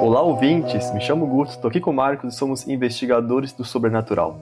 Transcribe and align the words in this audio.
Olá, 0.00 0.22
ouvintes! 0.22 0.90
Me 0.94 1.00
chamo 1.02 1.26
Guto, 1.26 1.50
estou 1.50 1.68
aqui 1.68 1.78
com 1.78 1.90
o 1.90 1.94
Marcos 1.94 2.32
e 2.32 2.36
somos 2.36 2.66
investigadores 2.66 3.52
do 3.52 3.64
sobrenatural. 3.64 4.38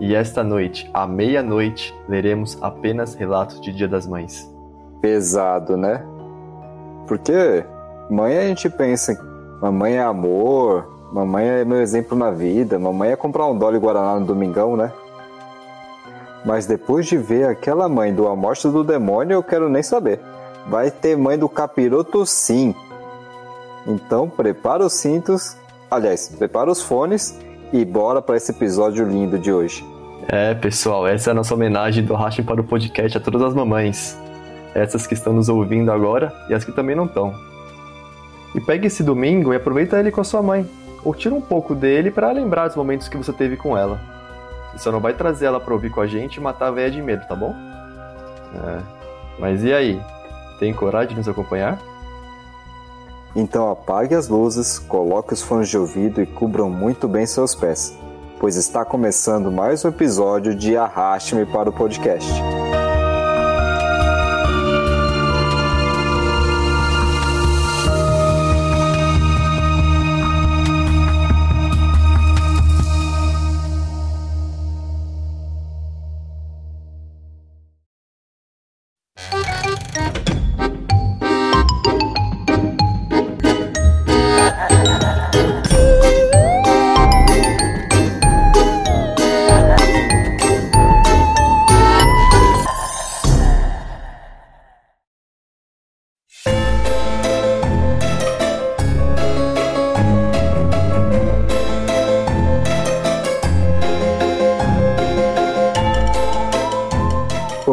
E 0.00 0.14
esta 0.14 0.42
noite, 0.42 0.88
à 0.94 1.06
meia-noite, 1.06 1.94
leremos 2.08 2.56
apenas 2.62 3.14
relatos 3.14 3.60
de 3.60 3.74
Dia 3.74 3.86
das 3.86 4.06
Mães. 4.06 4.50
Pesado, 5.02 5.76
né? 5.76 6.02
Porque 7.06 7.62
mãe 8.08 8.38
a 8.38 8.42
gente 8.44 8.70
pensa, 8.70 9.14
mamãe 9.60 9.96
é 9.96 10.02
amor, 10.02 10.88
mamãe 11.12 11.46
é 11.46 11.64
meu 11.66 11.82
exemplo 11.82 12.16
na 12.16 12.30
vida, 12.30 12.78
mamãe 12.78 13.10
é 13.10 13.16
comprar 13.16 13.46
um 13.46 13.58
Dolly 13.58 13.78
Guaraná 13.78 14.18
no 14.18 14.24
domingão, 14.24 14.78
né? 14.78 14.90
Mas 16.44 16.66
depois 16.66 17.06
de 17.06 17.16
ver 17.16 17.46
aquela 17.48 17.88
mãe 17.88 18.14
do 18.14 18.26
A 18.26 18.34
Morte 18.34 18.68
do 18.68 18.82
Demônio, 18.82 19.34
eu 19.34 19.42
quero 19.42 19.68
nem 19.68 19.82
saber. 19.82 20.20
Vai 20.66 20.90
ter 20.90 21.16
mãe 21.16 21.38
do 21.38 21.48
capiroto 21.48 22.24
sim. 22.24 22.74
Então 23.86 24.28
prepara 24.28 24.84
os 24.84 24.92
cintos, 24.94 25.56
aliás, 25.90 26.28
prepara 26.28 26.70
os 26.70 26.82
fones 26.82 27.38
e 27.72 27.84
bora 27.84 28.20
para 28.20 28.36
esse 28.36 28.52
episódio 28.52 29.04
lindo 29.04 29.38
de 29.38 29.52
hoje. 29.52 29.84
É, 30.28 30.54
pessoal, 30.54 31.06
essa 31.06 31.30
é 31.30 31.32
a 31.32 31.34
nossa 31.34 31.54
homenagem 31.54 32.04
do 32.04 32.14
Rachem 32.14 32.44
para 32.44 32.60
o 32.60 32.64
podcast 32.64 33.16
a 33.16 33.20
todas 33.20 33.42
as 33.42 33.54
mamães. 33.54 34.16
Essas 34.74 35.06
que 35.06 35.14
estão 35.14 35.32
nos 35.32 35.48
ouvindo 35.48 35.90
agora 35.90 36.32
e 36.48 36.54
as 36.54 36.64
que 36.64 36.72
também 36.72 36.94
não 36.94 37.06
estão. 37.06 37.34
E 38.54 38.60
pegue 38.60 38.86
esse 38.86 39.02
domingo 39.02 39.52
e 39.52 39.56
aproveita 39.56 39.98
ele 39.98 40.10
com 40.10 40.20
a 40.20 40.24
sua 40.24 40.42
mãe. 40.42 40.68
Ou 41.04 41.14
tira 41.14 41.34
um 41.34 41.40
pouco 41.40 41.74
dele 41.74 42.10
para 42.10 42.30
lembrar 42.30 42.68
dos 42.68 42.76
momentos 42.76 43.08
que 43.08 43.16
você 43.16 43.32
teve 43.32 43.56
com 43.56 43.76
ela. 43.76 44.19
Você 44.72 44.78
só 44.78 44.92
não 44.92 45.00
vai 45.00 45.14
trazer 45.14 45.46
ela 45.46 45.60
para 45.60 45.74
ouvir 45.74 45.90
com 45.90 46.00
a 46.00 46.06
gente 46.06 46.36
e 46.36 46.40
matar 46.40 46.68
a 46.68 46.70
véia 46.70 46.90
de 46.90 47.02
medo, 47.02 47.26
tá 47.26 47.34
bom? 47.34 47.54
É. 48.54 48.78
Mas 49.38 49.62
e 49.62 49.72
aí? 49.72 50.00
Tem 50.58 50.72
coragem 50.74 51.10
de 51.10 51.16
nos 51.16 51.28
acompanhar? 51.28 51.78
Então 53.34 53.70
apague 53.70 54.14
as 54.14 54.28
luzes, 54.28 54.78
coloque 54.78 55.32
os 55.32 55.42
fones 55.42 55.68
de 55.68 55.78
ouvido 55.78 56.20
e 56.20 56.26
cubram 56.26 56.68
muito 56.68 57.06
bem 57.06 57.26
seus 57.26 57.54
pés, 57.54 57.96
pois 58.38 58.56
está 58.56 58.84
começando 58.84 59.52
mais 59.52 59.84
um 59.84 59.88
episódio 59.88 60.54
de 60.54 60.76
Arraste-me 60.76 61.46
para 61.46 61.70
o 61.70 61.72
podcast. 61.72 62.59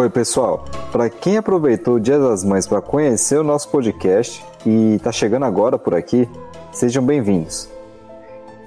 Oi, 0.07 0.11
pessoal. 0.11 0.63
Para 0.89 1.09
quem 1.09 1.35
aproveitou 1.35 1.95
o 1.95 1.99
Dia 1.99 2.17
das 2.17 2.41
Mães 2.41 2.65
para 2.65 2.81
conhecer 2.81 3.37
o 3.37 3.43
nosso 3.43 3.67
podcast 3.67 4.41
e 4.65 4.95
está 4.95 5.11
chegando 5.11 5.43
agora 5.43 5.77
por 5.77 5.93
aqui, 5.93 6.29
sejam 6.71 7.03
bem-vindos. 7.03 7.67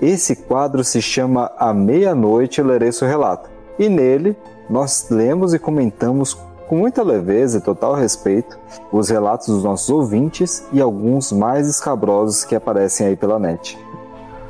Esse 0.02 0.36
quadro 0.36 0.84
se 0.84 1.00
chama 1.00 1.50
A 1.56 1.72
Meia-Noite 1.72 2.60
Lerei 2.60 2.92
Seu 2.92 3.08
Relato, 3.08 3.48
e 3.78 3.88
nele 3.88 4.36
nós 4.68 5.06
lemos 5.08 5.54
e 5.54 5.58
comentamos 5.58 6.34
com 6.68 6.76
muita 6.76 7.02
leveza 7.02 7.56
e 7.56 7.62
total 7.62 7.94
respeito 7.94 8.58
os 8.92 9.08
relatos 9.08 9.46
dos 9.46 9.64
nossos 9.64 9.88
ouvintes 9.88 10.62
e 10.74 10.78
alguns 10.78 11.32
mais 11.32 11.66
escabrosos 11.66 12.44
que 12.44 12.54
aparecem 12.54 13.06
aí 13.06 13.16
pela 13.16 13.38
net. 13.38 13.78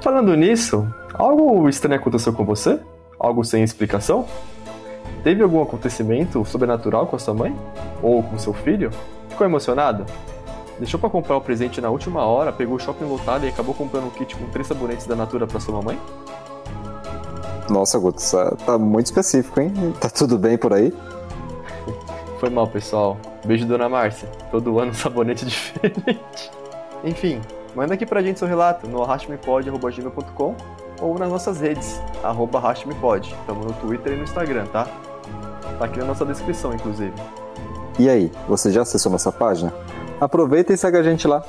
Falando 0.00 0.34
nisso, 0.34 0.84
algo 1.14 1.68
estranho 1.68 2.00
aconteceu 2.00 2.32
com 2.32 2.44
você? 2.44 2.80
Algo 3.16 3.44
sem 3.44 3.62
explicação? 3.62 4.26
Teve 5.22 5.42
algum 5.42 5.62
acontecimento 5.62 6.44
sobrenatural 6.44 7.06
com 7.06 7.16
a 7.16 7.18
sua 7.18 7.34
mãe? 7.34 7.54
Ou 8.02 8.22
com 8.22 8.38
seu 8.38 8.54
filho? 8.54 8.90
Ficou 9.28 9.46
emocionado? 9.46 10.06
Deixou 10.78 10.98
para 10.98 11.10
comprar 11.10 11.36
o 11.36 11.40
presente 11.42 11.78
na 11.78 11.90
última 11.90 12.24
hora, 12.24 12.50
pegou 12.50 12.76
o 12.76 12.80
shopping 12.80 13.04
lotado 13.04 13.44
e 13.44 13.48
acabou 13.48 13.74
comprando 13.74 14.06
um 14.06 14.10
kit 14.10 14.34
com 14.34 14.46
três 14.46 14.66
sabonetes 14.66 15.06
da 15.06 15.14
Natura 15.14 15.46
para 15.46 15.60
sua 15.60 15.74
mamãe? 15.74 15.98
Nossa, 17.68 17.98
Guto, 17.98 18.18
isso 18.18 18.36
tá 18.64 18.78
muito 18.78 19.06
específico, 19.06 19.60
hein? 19.60 19.72
Tá 20.00 20.08
tudo 20.08 20.38
bem 20.38 20.56
por 20.56 20.72
aí? 20.72 20.92
Foi 22.40 22.48
mal, 22.48 22.66
pessoal. 22.66 23.18
Beijo, 23.44 23.66
dona 23.66 23.90
Márcia. 23.90 24.26
Todo 24.50 24.78
ano 24.78 24.90
um 24.90 24.94
sabonete 24.94 25.44
diferente. 25.44 26.50
Enfim, 27.04 27.42
manda 27.76 27.92
aqui 27.92 28.06
pra 28.06 28.22
gente 28.22 28.38
seu 28.38 28.48
relato 28.48 28.88
no 28.88 29.02
arrastmepod.com 29.02 30.54
ou 31.00 31.18
nas 31.18 31.30
nossas 31.30 31.60
redes, 31.60 32.00
arroba 32.22 32.58
arrastmepod. 32.58 33.34
Estamos 33.40 33.66
no 33.66 33.72
Twitter 33.74 34.14
e 34.14 34.16
no 34.16 34.24
Instagram, 34.24 34.66
tá? 34.66 34.86
Tá 35.78 35.84
aqui 35.84 35.98
na 35.98 36.06
nossa 36.06 36.24
descrição, 36.24 36.74
inclusive. 36.74 37.12
E 37.98 38.08
aí, 38.08 38.30
você 38.48 38.70
já 38.70 38.82
acessou 38.82 39.12
nossa 39.12 39.30
página? 39.30 39.72
Aproveita 40.20 40.72
e 40.72 40.76
segue 40.76 40.96
a 40.96 41.02
gente 41.02 41.26
lá. 41.26 41.42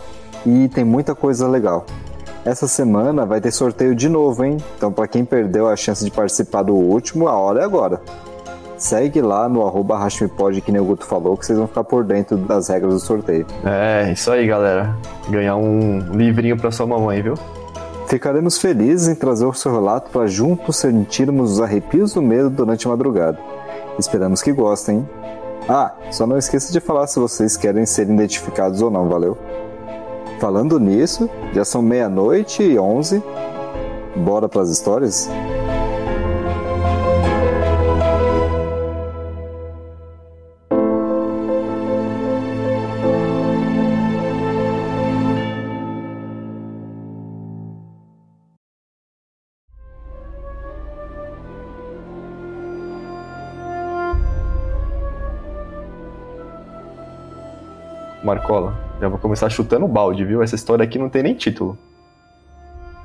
E 0.46 0.68
tem 0.70 0.84
muita 0.84 1.14
coisa 1.14 1.48
legal. 1.48 1.86
Essa 2.44 2.68
semana 2.68 3.26
vai 3.26 3.40
ter 3.40 3.52
sorteio 3.52 3.94
de 3.94 4.10
novo, 4.10 4.44
hein? 4.44 4.58
Então, 4.76 4.92
para 4.92 5.08
quem 5.08 5.24
perdeu 5.24 5.68
a 5.68 5.76
chance 5.76 6.04
de 6.04 6.10
participar 6.10 6.64
do 6.64 6.74
último, 6.74 7.28
a 7.28 7.34
hora 7.38 7.62
é 7.62 7.64
agora. 7.64 8.02
Segue 8.78 9.22
lá 9.22 9.48
no 9.48 9.66
arroba 9.66 10.00
Pod, 10.36 10.60
que 10.60 10.72
nem 10.72 10.82
o 10.82 10.86
Guto 10.86 11.06
falou, 11.06 11.38
que 11.38 11.46
vocês 11.46 11.58
vão 11.58 11.68
ficar 11.68 11.84
por 11.84 12.04
dentro 12.04 12.36
das 12.38 12.68
regras 12.68 12.96
do 12.96 13.00
sorteio. 13.00 13.46
É, 13.64 14.12
isso 14.12 14.32
aí, 14.32 14.48
galera. 14.48 14.98
Ganhar 15.30 15.56
um 15.56 16.00
livrinho 16.14 16.58
pra 16.58 16.72
sua 16.72 16.88
mamãe, 16.88 17.22
viu? 17.22 17.36
Ficaremos 18.08 18.58
felizes 18.58 19.08
em 19.08 19.14
trazer 19.14 19.46
o 19.46 19.54
seu 19.54 19.72
relato 19.72 20.10
para 20.10 20.26
juntos 20.26 20.78
sentirmos 20.78 21.52
os 21.52 21.62
arrepios 21.62 22.14
do 22.14 22.24
medo 22.24 22.50
durante 22.50 22.88
a 22.88 22.90
madrugada. 22.90 23.38
Esperamos 24.02 24.42
que 24.42 24.52
gostem. 24.52 25.08
Ah, 25.70 25.94
só 26.10 26.26
não 26.26 26.36
esqueça 26.36 26.74
de 26.74 26.80
falar 26.80 27.06
se 27.06 27.20
vocês 27.20 27.56
querem 27.56 27.86
ser 27.86 28.10
identificados 28.10 28.82
ou 28.82 28.90
não, 28.90 29.08
valeu? 29.08 29.38
Falando 30.40 30.80
nisso, 30.80 31.30
já 31.54 31.64
são 31.64 31.84
meia-noite 31.84 32.64
e 32.64 32.80
onze. 32.80 33.22
Bora 34.16 34.50
para 34.50 34.64
as 34.64 34.70
histórias? 34.70 35.30
Marcola, 58.24 58.78
já 59.00 59.08
vou 59.08 59.18
começar 59.18 59.50
chutando 59.50 59.86
o 59.86 59.88
balde, 59.88 60.24
viu? 60.24 60.44
Essa 60.44 60.54
história 60.54 60.84
aqui 60.84 61.00
não 61.00 61.10
tem 61.10 61.24
nem 61.24 61.34
título. 61.34 61.76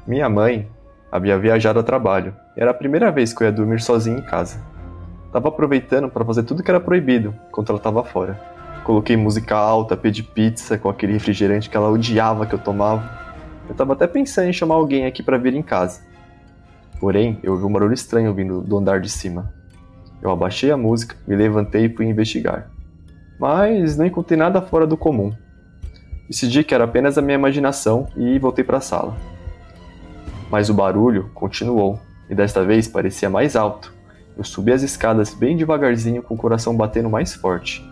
Minha 0.07 0.29
mãe 0.29 0.69
havia 1.11 1.39
viajado 1.39 1.79
a 1.79 1.83
trabalho. 1.83 2.35
Era 2.55 2.71
a 2.71 2.75
primeira 2.75 3.11
vez 3.11 3.33
que 3.33 3.43
eu 3.43 3.47
ia 3.47 3.53
dormir 3.53 3.81
sozinho 3.81 4.19
em 4.19 4.23
casa. 4.23 4.61
Tava 5.33 5.49
aproveitando 5.49 6.11
para 6.11 6.23
fazer 6.23 6.43
tudo 6.43 6.63
que 6.63 6.71
era 6.71 6.79
proibido 6.79 7.35
enquanto 7.49 7.71
ela 7.71 7.79
tava 7.79 8.05
fora. 8.05 8.39
Coloquei 8.85 9.17
música 9.17 9.57
alta, 9.57 9.97
pedi 9.97 10.23
pizza 10.23 10.77
com 10.77 10.91
aquele 10.91 11.15
refrigerante 11.15 11.71
que 11.71 11.77
ela 11.77 11.91
odiava 11.91 12.45
que 12.45 12.55
eu 12.55 12.59
tomava. 12.59 13.11
Eu 13.71 13.75
tava 13.75 13.95
até 13.95 14.07
pensando 14.07 14.51
em 14.51 14.53
chamar 14.53 14.75
alguém 14.75 15.07
aqui 15.07 15.23
para 15.23 15.39
vir 15.39 15.55
em 15.55 15.63
casa. 15.63 16.03
Porém, 17.01 17.41
eu 17.43 17.53
ouvi 17.53 17.65
um 17.65 17.73
barulho 17.73 17.95
estranho 17.95 18.35
vindo 18.35 18.61
do 18.61 18.77
andar 18.77 19.01
de 19.01 19.09
cima. 19.09 19.51
Eu 20.21 20.31
abaixei 20.31 20.71
a 20.71 20.77
música, 20.77 21.17
me 21.27 21.35
levantei 21.35 21.87
e 21.87 21.89
fui 21.89 22.05
investigar 22.05 22.76
mas 23.39 23.97
não 23.97 24.07
encontrei 24.07 24.39
nada 24.39 24.63
fora 24.63 24.87
do 24.87 24.97
comum. 24.97 25.33
Decidi 26.29 26.65
que 26.65 26.75
era 26.75 26.85
apenas 26.85 27.17
a 27.17 27.23
minha 27.23 27.37
imaginação 27.37 28.09
e 28.17 28.39
voltei 28.39 28.65
para 28.65 28.79
a 28.79 28.81
sala. 28.81 29.17
Mas 30.51 30.69
o 30.69 30.75
barulho 30.75 31.31
continuou, 31.35 32.01
e 32.29 32.35
desta 32.35 32.65
vez 32.65 32.89
parecia 32.89 33.31
mais 33.31 33.55
alto. 33.57 33.95
Eu 34.37 34.45
subi 34.45 34.73
as 34.73 34.83
escadas 34.83 35.33
bem 35.33 35.57
devagarzinho 35.57 36.23
com 36.23 36.35
o 36.35 36.39
coração 36.39 36.77
batendo 36.77 37.09
mais 37.09 37.35
forte. 37.35 37.85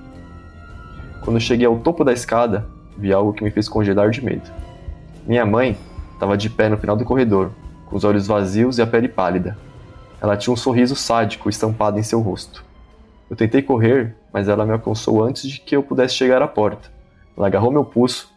Quando 1.22 1.40
cheguei 1.40 1.66
ao 1.66 1.78
topo 1.78 2.04
da 2.04 2.12
escada, 2.12 2.66
vi 2.98 3.12
algo 3.12 3.32
que 3.32 3.42
me 3.42 3.50
fez 3.50 3.68
congelar 3.68 4.10
de 4.10 4.24
medo. 4.24 4.50
Minha 5.26 5.46
mãe 5.46 5.76
estava 6.12 6.36
de 6.36 6.50
pé 6.50 6.68
no 6.68 6.76
final 6.76 6.96
do 6.96 7.04
corredor, 7.04 7.50
com 7.86 7.96
os 7.96 8.04
olhos 8.04 8.26
vazios 8.26 8.78
e 8.78 8.82
a 8.82 8.86
pele 8.86 9.08
pálida. 9.08 9.56
Ela 10.20 10.36
tinha 10.36 10.52
um 10.52 10.56
sorriso 10.56 10.94
sádico 10.94 11.48
estampado 11.48 11.98
em 11.98 12.02
seu 12.02 12.20
rosto. 12.20 12.64
Eu 13.30 13.36
tentei 13.36 13.62
correr, 13.62 14.14
mas 14.34 14.48
ela 14.48 14.66
me 14.66 14.72
alcançou 14.72 15.22
antes 15.22 15.48
de 15.48 15.60
que 15.60 15.76
eu 15.76 15.82
pudesse 15.84 16.16
chegar 16.16 16.42
à 16.42 16.48
porta. 16.48 16.90
Ela 17.36 17.46
agarrou 17.46 17.70
meu 17.70 17.84
pulso, 17.84 18.28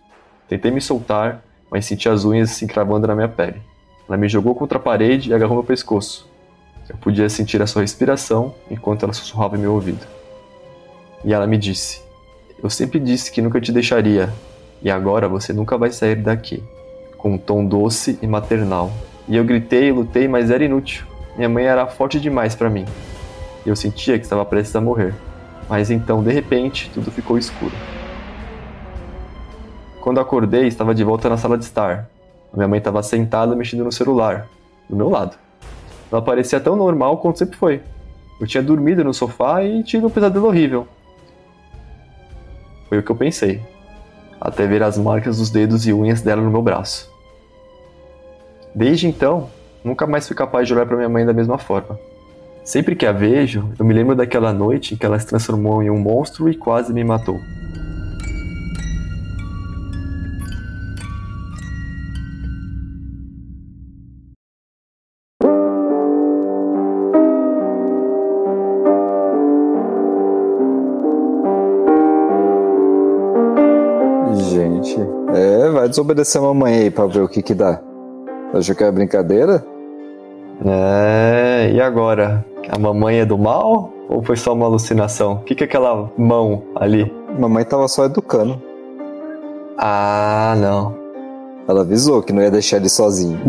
tentei 0.47 0.69
me 0.69 0.79
soltar, 0.79 1.43
mas 1.71 1.87
senti 1.87 2.07
as 2.07 2.23
unhas 2.23 2.51
se 2.51 2.63
encravando 2.63 3.07
na 3.07 3.15
minha 3.15 3.27
pele. 3.27 3.59
Ela 4.07 4.15
me 4.15 4.29
jogou 4.29 4.53
contra 4.53 4.77
a 4.77 4.81
parede 4.81 5.31
e 5.31 5.33
agarrou 5.33 5.55
meu 5.57 5.63
pescoço. 5.63 6.29
Eu 6.87 6.95
podia 6.97 7.27
sentir 7.29 7.63
a 7.63 7.67
sua 7.67 7.81
respiração 7.81 8.53
enquanto 8.69 9.03
ela 9.03 9.11
sussurrava 9.11 9.57
em 9.57 9.59
meu 9.59 9.73
ouvido. 9.73 10.05
E 11.25 11.33
ela 11.33 11.47
me 11.47 11.57
disse: 11.57 11.99
Eu 12.61 12.69
sempre 12.69 12.99
disse 12.99 13.31
que 13.31 13.41
nunca 13.41 13.59
te 13.59 13.71
deixaria, 13.71 14.31
e 14.83 14.91
agora 14.91 15.27
você 15.27 15.51
nunca 15.51 15.79
vai 15.79 15.89
sair 15.89 16.17
daqui. 16.17 16.63
Com 17.17 17.33
um 17.33 17.37
tom 17.39 17.65
doce 17.65 18.19
e 18.21 18.27
maternal. 18.27 18.91
E 19.27 19.35
eu 19.35 19.43
gritei 19.43 19.87
e 19.87 19.91
lutei, 19.91 20.27
mas 20.27 20.51
era 20.51 20.63
inútil. 20.63 21.07
Minha 21.35 21.49
mãe 21.49 21.65
era 21.65 21.87
forte 21.87 22.19
demais 22.19 22.53
para 22.53 22.69
mim. 22.69 22.85
E 23.65 23.69
eu 23.69 23.75
sentia 23.75 24.17
que 24.19 24.25
estava 24.25 24.45
prestes 24.45 24.75
a 24.75 24.79
morrer. 24.79 25.15
Mas 25.69 25.91
então, 25.91 26.23
de 26.23 26.31
repente, 26.31 26.89
tudo 26.93 27.11
ficou 27.11 27.37
escuro. 27.37 27.73
Quando 30.01 30.19
acordei, 30.19 30.67
estava 30.67 30.95
de 30.95 31.03
volta 31.03 31.27
na 31.27 31.37
sala 31.37 31.57
de 31.57 31.65
estar. 31.65 32.09
Minha 32.53 32.67
mãe 32.67 32.77
estava 32.77 33.03
sentada 33.03 33.55
mexendo 33.55 33.83
no 33.83 33.91
celular, 33.91 34.47
do 34.89 34.95
meu 34.95 35.09
lado. 35.09 35.37
Ela 36.11 36.21
parecia 36.21 36.59
tão 36.59 36.75
normal 36.75 37.17
quanto 37.17 37.39
sempre 37.39 37.57
foi. 37.57 37.81
Eu 38.39 38.47
tinha 38.47 38.63
dormido 38.63 39.03
no 39.03 39.13
sofá 39.13 39.63
e 39.63 39.83
tido 39.83 40.07
um 40.07 40.09
pesadelo 40.09 40.47
horrível. 40.47 40.87
Foi 42.87 42.99
o 42.99 43.03
que 43.03 43.11
eu 43.11 43.15
pensei, 43.15 43.61
até 44.39 44.65
ver 44.65 44.81
as 44.81 44.97
marcas 44.97 45.37
dos 45.37 45.49
dedos 45.49 45.85
e 45.85 45.91
unhas 45.91 46.21
dela 46.21 46.41
no 46.41 46.49
meu 46.49 46.61
braço. 46.61 47.11
Desde 48.73 49.07
então, 49.07 49.49
nunca 49.83 50.07
mais 50.07 50.25
fui 50.25 50.35
capaz 50.35 50.67
de 50.67 50.73
olhar 50.73 50.85
para 50.85 50.95
minha 50.95 51.09
mãe 51.09 51.25
da 51.25 51.33
mesma 51.33 51.57
forma. 51.57 51.99
Sempre 52.67 52.97
que 52.97 53.05
a 53.05 53.13
vejo, 53.13 53.71
eu 53.79 53.85
me 53.85 53.93
lembro 53.93 54.13
daquela 54.13 54.51
noite 54.51 54.93
em 54.93 54.97
que 54.97 55.05
ela 55.05 55.17
se 55.17 55.25
transformou 55.25 55.81
em 55.81 55.89
um 55.89 55.97
monstro 55.97 56.49
e 56.49 56.53
quase 56.53 56.91
me 56.91 57.01
matou. 57.01 57.39
Gente, 74.35 74.99
é, 75.33 75.69
vai 75.69 75.87
desobedecer 75.87 76.41
a 76.41 76.43
mamãe 76.43 76.79
aí 76.79 76.91
pra 76.91 77.05
ver 77.05 77.21
o 77.21 77.29
que 77.29 77.41
que 77.41 77.53
dá. 77.53 77.79
Achou 78.53 78.75
que 78.75 78.83
era 78.83 78.91
brincadeira? 78.91 79.65
É, 80.65 81.71
e 81.73 81.79
agora? 81.79 82.43
A 82.69 82.77
mamãe 82.77 83.19
é 83.19 83.25
do 83.25 83.37
mal? 83.37 83.93
Ou 84.09 84.21
foi 84.21 84.35
só 84.35 84.53
uma 84.53 84.65
alucinação? 84.65 85.33
O 85.35 85.39
que, 85.39 85.55
que 85.55 85.63
é 85.63 85.67
aquela 85.67 86.11
mão 86.17 86.63
ali? 86.75 87.11
Mamãe 87.39 87.63
tava 87.63 87.87
só 87.87 88.05
educando. 88.05 88.61
Ah, 89.77 90.55
não. 90.57 90.95
Ela 91.67 91.81
avisou 91.81 92.21
que 92.21 92.33
não 92.33 92.41
ia 92.41 92.51
deixar 92.51 92.77
ele 92.77 92.89
sozinho. 92.89 93.39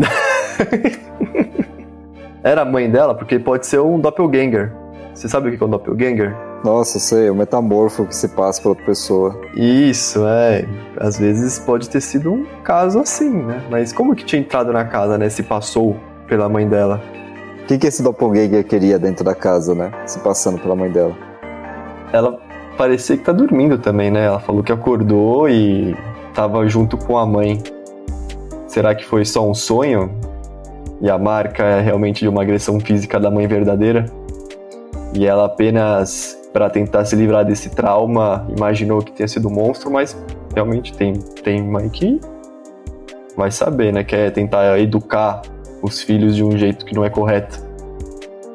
Era 2.43 2.61
a 2.61 2.65
mãe 2.65 2.89
dela? 2.89 3.13
Porque 3.13 3.37
pode 3.39 3.67
ser 3.67 3.79
um 3.79 3.99
doppelganger. 3.99 4.73
Você 5.13 5.27
sabe 5.27 5.49
o 5.49 5.57
que 5.57 5.61
é 5.61 5.65
um 5.65 5.69
doppelganger? 5.69 6.35
Nossa, 6.63 6.99
sei, 6.99 7.27
é 7.27 7.31
o 7.31 7.35
metamorfo 7.35 8.05
que 8.05 8.15
se 8.15 8.27
passa 8.29 8.61
pra 8.61 8.69
outra 8.69 8.85
pessoa. 8.85 9.39
Isso, 9.55 10.25
é. 10.25 10.65
Às 10.97 11.17
vezes 11.17 11.59
pode 11.59 11.89
ter 11.89 12.01
sido 12.01 12.31
um 12.31 12.45
caso 12.63 12.99
assim, 12.99 13.29
né? 13.29 13.65
Mas 13.69 13.91
como 13.91 14.15
que 14.15 14.23
tinha 14.23 14.41
entrado 14.41 14.71
na 14.71 14.85
casa, 14.85 15.17
né? 15.17 15.29
Se 15.29 15.43
passou 15.43 15.97
pela 16.27 16.47
mãe 16.47 16.67
dela. 16.67 17.01
Que, 17.69 17.77
que 17.77 17.85
esse 17.85 18.01
doppelganger 18.01 18.65
queria 18.65 18.97
dentro 18.97 19.23
da 19.23 19.35
casa, 19.35 19.75
né? 19.75 19.91
Se 20.07 20.17
passando 20.21 20.59
pela 20.59 20.75
mãe 20.75 20.89
dela. 20.89 21.15
Ela 22.11 22.39
parecia 22.75 23.15
que 23.15 23.23
tá 23.23 23.31
dormindo 23.31 23.77
também, 23.77 24.09
né? 24.09 24.25
Ela 24.25 24.39
falou 24.39 24.63
que 24.63 24.71
acordou 24.71 25.47
e 25.47 25.95
tava 26.33 26.67
junto 26.67 26.97
com 26.97 27.15
a 27.15 27.27
mãe. 27.27 27.61
Será 28.65 28.95
que 28.95 29.05
foi 29.05 29.23
só 29.23 29.47
um 29.47 29.53
sonho? 29.53 30.09
E 30.99 31.11
a 31.11 31.19
marca 31.19 31.63
é 31.63 31.79
realmente 31.79 32.21
de 32.21 32.27
uma 32.27 32.41
agressão 32.41 32.79
física 32.79 33.19
da 33.19 33.29
mãe 33.29 33.45
verdadeira? 33.45 34.05
E 35.13 35.27
ela 35.27 35.45
apenas, 35.45 36.39
para 36.51 36.71
tentar 36.71 37.05
se 37.05 37.15
livrar 37.15 37.45
desse 37.45 37.69
trauma, 37.69 38.47
imaginou 38.49 39.03
que 39.03 39.11
tenha 39.11 39.27
sido 39.27 39.47
um 39.47 39.53
monstro, 39.53 39.91
mas 39.91 40.17
realmente 40.55 40.91
tem, 40.97 41.13
tem 41.13 41.61
mãe 41.61 41.87
que 41.87 42.19
vai 43.37 43.51
saber, 43.51 43.93
né? 43.93 44.03
Quer 44.03 44.31
tentar 44.31 44.79
educar 44.79 45.43
os 45.81 46.01
filhos 46.01 46.35
de 46.35 46.43
um 46.43 46.57
jeito 46.57 46.85
que 46.85 46.95
não 46.95 47.05
é 47.05 47.09
correto. 47.09 47.59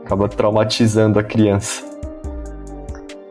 Acaba 0.05 0.29
traumatizando 0.29 1.19
a 1.19 1.23
criança. 1.23 1.83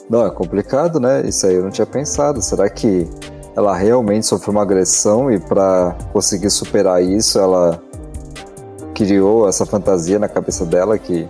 Não, 0.09 0.25
é 0.25 0.29
complicado, 0.29 0.99
né? 0.99 1.21
Isso 1.25 1.45
aí 1.45 1.55
eu 1.55 1.63
não 1.63 1.69
tinha 1.69 1.85
pensado. 1.85 2.41
Será 2.41 2.69
que 2.69 3.07
ela 3.55 3.75
realmente 3.75 4.25
sofreu 4.25 4.51
uma 4.51 4.61
agressão 4.61 5.31
e 5.31 5.39
para 5.39 5.95
conseguir 6.11 6.49
superar 6.49 7.03
isso, 7.03 7.39
ela 7.39 7.81
criou 8.93 9.47
essa 9.47 9.65
fantasia 9.65 10.19
na 10.19 10.27
cabeça 10.27 10.65
dela 10.65 10.97
que 10.97 11.27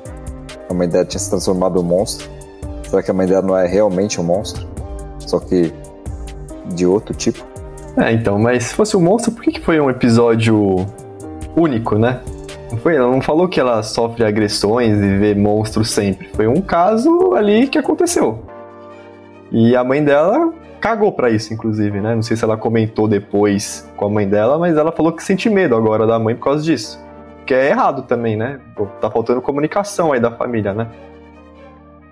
a 0.69 0.74
mãe 0.74 0.88
dela 0.88 1.06
tinha 1.06 1.19
se 1.19 1.30
transformado 1.30 1.80
em 1.80 1.83
um 1.83 1.86
monstro? 1.86 2.30
Será 2.89 3.04
que 3.04 3.12
a 3.12 3.13
mãe 3.13 3.27
dela 3.27 3.42
não 3.42 3.57
é 3.57 3.68
realmente 3.68 4.19
um 4.19 4.24
monstro? 4.24 4.68
Só 5.19 5.39
que 5.39 5.74
de 6.74 6.86
outro 6.86 7.13
tipo? 7.13 7.45
É, 7.98 8.12
então, 8.12 8.39
mas 8.39 8.66
se 8.66 8.75
fosse 8.75 8.98
um 8.98 9.01
monstro, 9.01 9.31
por 9.31 9.44
que, 9.44 9.51
que 9.51 9.62
foi 9.62 9.80
um 9.80 9.89
episódio 9.89 10.86
único, 11.56 11.98
né? 11.98 12.21
Foi, 12.77 12.95
ela 12.95 13.09
não 13.09 13.21
falou 13.21 13.47
que 13.47 13.59
ela 13.59 13.81
sofre 13.83 14.23
agressões 14.23 14.97
e 14.97 15.17
vê 15.17 15.35
monstros 15.35 15.91
sempre. 15.91 16.29
Foi 16.33 16.47
um 16.47 16.61
caso 16.61 17.33
ali 17.33 17.67
que 17.67 17.77
aconteceu. 17.77 18.43
E 19.51 19.75
a 19.75 19.83
mãe 19.83 20.03
dela 20.03 20.53
cagou 20.81 21.11
pra 21.11 21.29
isso, 21.29 21.53
inclusive, 21.53 22.01
né? 22.01 22.15
Não 22.15 22.21
sei 22.21 22.35
se 22.35 22.43
ela 22.43 22.57
comentou 22.57 23.07
depois 23.07 23.89
com 23.95 24.05
a 24.05 24.09
mãe 24.09 24.27
dela, 24.27 24.57
mas 24.57 24.75
ela 24.75 24.91
falou 24.91 25.13
que 25.13 25.23
sente 25.23 25.49
medo 25.49 25.75
agora 25.75 26.05
da 26.05 26.19
mãe 26.19 26.35
por 26.35 26.45
causa 26.45 26.63
disso. 26.63 26.99
Que 27.45 27.53
é 27.53 27.69
errado 27.69 28.03
também, 28.03 28.35
né? 28.35 28.59
Tá 28.99 29.09
faltando 29.09 29.41
comunicação 29.41 30.11
aí 30.11 30.19
da 30.19 30.31
família, 30.31 30.73
né? 30.73 30.87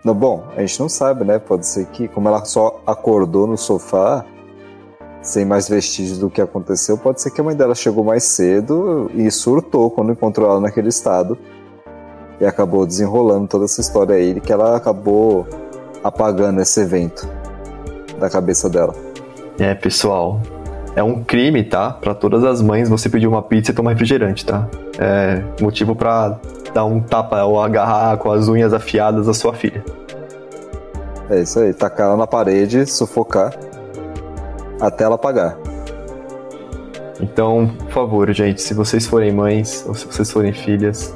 Não, 0.04 0.14
bom, 0.14 0.46
a 0.56 0.62
gente 0.62 0.80
não 0.80 0.90
sabe, 0.90 1.24
né? 1.24 1.38
Pode 1.38 1.66
ser 1.68 1.86
que, 1.88 2.08
como 2.08 2.28
ela 2.28 2.44
só 2.46 2.82
acordou 2.88 3.46
no 3.46 3.58
sofá, 3.58 4.26
sem 5.22 5.46
mais 5.46 5.70
vestígios 5.70 6.18
do 6.18 6.30
que 6.30 6.42
aconteceu, 6.42 6.98
pode 6.98 7.22
ser 7.22 7.32
que 7.32 7.40
a 7.40 7.44
mãe 7.44 7.56
dela 7.56 7.76
chegou 7.76 8.04
mais 8.04 8.24
cedo 8.24 9.10
e 9.14 9.30
surtou 9.30 9.92
quando 9.92 10.12
encontrou 10.12 10.50
ela 10.50 10.60
naquele 10.60 10.90
estado. 10.90 11.38
E 12.40 12.46
acabou 12.46 12.88
desenrolando 12.88 13.48
toda 13.48 13.66
essa 13.66 13.82
história 13.82 14.16
aí, 14.16 14.40
que 14.40 14.52
ela 14.52 14.76
acabou 14.76 15.48
apagando 16.04 16.60
esse 16.60 16.82
evento 16.82 17.30
da 18.20 18.30
cabeça 18.32 18.68
dela. 18.68 18.96
É, 19.60 19.76
pessoal, 19.76 20.42
é 20.96 21.04
um 21.04 21.24
crime, 21.24 21.64
tá? 21.64 21.92
Pra 21.92 22.16
todas 22.16 22.44
as 22.44 22.60
mães 22.60 22.90
você 22.90 23.08
pedir 23.10 23.28
uma 23.28 23.44
pizza 23.44 23.72
e 23.72 23.76
tomar 23.76 23.92
refrigerante, 23.92 24.44
tá? 24.44 24.68
É 24.98 25.44
motivo 25.62 25.96
pra 25.96 26.40
dar 26.74 26.86
um 26.86 27.00
tapa 27.00 27.44
ou 27.44 27.62
agarrar 27.62 28.18
com 28.18 28.32
as 28.32 28.48
unhas 28.48 28.74
afiadas 28.74 29.28
a 29.28 29.36
sua 29.36 29.54
filha. 29.54 29.84
É 31.30 31.42
isso 31.42 31.60
aí, 31.60 31.76
tacar 31.76 32.08
ela 32.08 32.18
na 32.18 32.26
parede, 32.26 32.88
sufocar 32.88 33.54
até 34.82 35.04
ela 35.04 35.16
apagar. 35.16 35.58
Então, 37.22 37.70
por 37.78 37.92
favor, 37.92 38.34
gente, 38.34 38.62
se 38.62 38.74
vocês 38.74 39.06
forem 39.06 39.32
mães 39.32 39.86
ou 39.88 39.94
se 39.94 40.06
vocês 40.08 40.32
forem 40.32 40.52
filhas, 40.52 41.14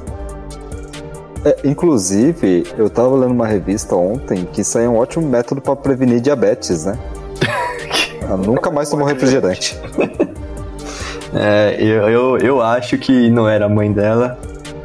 É, 1.44 1.56
inclusive, 1.64 2.64
eu 2.76 2.90
tava 2.90 3.14
lendo 3.14 3.30
uma 3.32 3.46
revista 3.46 3.94
ontem 3.94 4.48
que 4.52 4.62
isso 4.62 4.78
aí 4.78 4.84
é 4.84 4.88
um 4.88 4.96
ótimo 4.96 5.24
método 5.28 5.60
pra 5.60 5.76
prevenir 5.76 6.20
diabetes, 6.20 6.84
né? 6.86 6.98
Ela 8.20 8.36
nunca 8.36 8.68
mais 8.68 8.90
tomou 8.90 9.06
refrigerante. 9.06 9.78
é, 11.32 11.76
eu, 11.78 12.08
eu, 12.08 12.38
eu 12.38 12.62
acho 12.62 12.98
que 12.98 13.30
não 13.30 13.48
era 13.48 13.66
a 13.66 13.68
mãe 13.68 13.92
dela, 13.92 14.36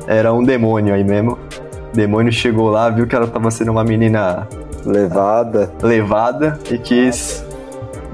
era 0.05 0.31
um 0.31 0.43
demônio 0.43 0.93
aí 0.93 1.03
mesmo. 1.03 1.39
O 1.91 1.95
demônio 1.95 2.31
chegou 2.31 2.69
lá, 2.69 2.89
viu 2.91 3.07
que 3.07 3.15
ela 3.15 3.25
tava 3.27 3.49
sendo 3.49 3.71
uma 3.71 3.83
menina 3.83 4.47
Levada. 4.85 5.71
levada 5.81 6.59
e 6.69 6.77
quis 6.77 7.43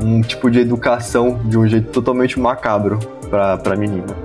um 0.01 0.21
tipo 0.21 0.49
de 0.49 0.59
educação 0.59 1.39
de 1.45 1.57
um 1.57 1.67
jeito 1.67 1.91
totalmente 1.91 2.39
macabro 2.39 2.99
pra, 3.29 3.57
pra 3.57 3.75
menina. 3.75 4.15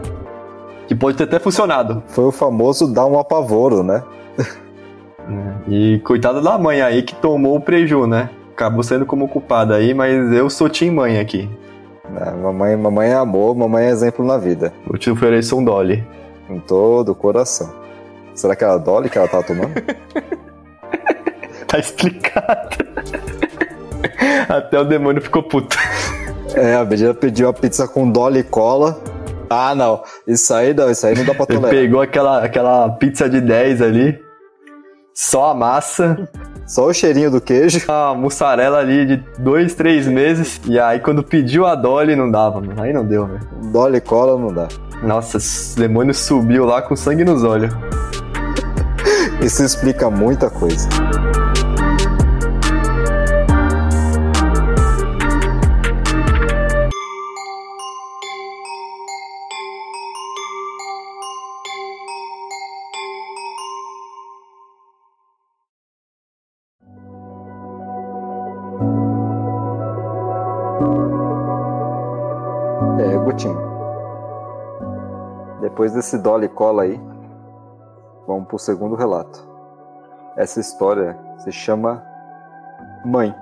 Que 0.86 0.94
pode 0.94 1.16
ter 1.16 1.24
até 1.24 1.38
funcionado. 1.38 2.02
Foi 2.08 2.24
o 2.24 2.32
famoso 2.32 2.92
dar 2.92 3.06
um 3.06 3.18
apavoro, 3.18 3.82
né? 3.82 4.02
né? 5.26 5.56
E 5.68 6.00
coitada 6.04 6.40
da 6.40 6.58
mãe 6.58 6.82
aí 6.82 7.02
que 7.02 7.14
tomou 7.14 7.56
o 7.56 7.60
preju, 7.60 8.06
né? 8.06 8.28
Acabou 8.52 8.82
sendo 8.82 9.06
como 9.06 9.28
culpada 9.28 9.76
aí, 9.76 9.94
mas 9.94 10.32
eu 10.32 10.50
sou 10.50 10.68
Tim 10.68 10.90
Mãe 10.90 11.18
aqui. 11.18 11.48
É, 12.20 12.30
mamãe, 12.32 12.76
mamãe 12.76 13.10
é 13.10 13.14
amor, 13.14 13.56
mamãe 13.56 13.86
é 13.86 13.90
exemplo 13.90 14.24
na 14.24 14.36
vida. 14.36 14.72
O 14.86 14.98
tio 14.98 15.16
Fereyson 15.16 15.64
Dolly. 15.64 16.04
Com 16.46 16.58
todo 16.58 17.12
o 17.12 17.14
coração. 17.14 17.72
Será 18.34 18.54
que 18.54 18.64
era 18.64 18.76
Dolly 18.76 19.08
que 19.08 19.16
ela 19.16 19.28
tava 19.28 19.42
tomando? 19.42 19.72
Tá 21.72 21.78
explicado. 21.78 22.76
Até 24.48 24.78
o 24.78 24.84
demônio 24.84 25.20
ficou 25.22 25.42
puto. 25.42 25.76
é, 26.54 26.74
a 26.74 26.84
menina 26.84 27.14
pediu 27.14 27.48
a 27.48 27.52
pizza 27.52 27.86
com 27.88 28.10
Dolly 28.10 28.40
e 28.40 28.44
cola. 28.44 29.00
Ah, 29.50 29.74
não. 29.74 30.02
Isso 30.26 30.52
aí 30.54 30.72
não, 30.72 30.90
isso 30.90 31.06
aí 31.06 31.14
não 31.16 31.24
dá 31.24 31.34
pra 31.34 31.44
Ele 31.48 31.58
tolerar. 31.58 31.70
pegou 31.70 32.00
aquela, 32.00 32.42
aquela 32.44 32.88
pizza 32.90 33.28
de 33.28 33.40
10 33.40 33.82
ali, 33.82 34.18
Só 35.14 35.50
a 35.50 35.54
massa. 35.54 36.28
Só 36.66 36.86
o 36.86 36.94
cheirinho 36.94 37.30
do 37.30 37.40
queijo. 37.40 37.80
A 37.88 38.14
mussarela 38.14 38.78
ali 38.78 39.04
de 39.04 39.16
dois, 39.38 39.74
três 39.74 40.06
meses. 40.06 40.58
E 40.64 40.78
aí 40.80 41.00
quando 41.00 41.22
pediu 41.22 41.66
a 41.66 41.74
Dolly 41.74 42.16
não 42.16 42.30
dava, 42.30 42.60
mano. 42.60 42.80
Aí 42.80 42.92
não 42.92 43.04
deu, 43.04 43.26
velho. 43.26 43.40
Dolly 43.72 44.00
cola 44.00 44.38
não 44.40 44.54
dá. 44.54 44.68
Nossa, 45.02 45.36
esse 45.36 45.76
demônio 45.78 46.14
subiu 46.14 46.64
lá 46.64 46.80
com 46.80 46.94
sangue 46.96 47.24
nos 47.24 47.42
olhos. 47.44 47.74
Isso 49.42 49.62
explica 49.64 50.08
muita 50.08 50.48
coisa. 50.48 50.88
Depois 75.82 75.94
desse 75.94 76.16
Dolly 76.16 76.48
cola 76.48 76.84
aí, 76.84 77.02
vamos 78.24 78.46
pro 78.46 78.56
segundo 78.56 78.94
relato. 78.94 79.44
Essa 80.36 80.60
história 80.60 81.18
se 81.38 81.50
chama 81.50 82.00
Mãe. 83.04 83.34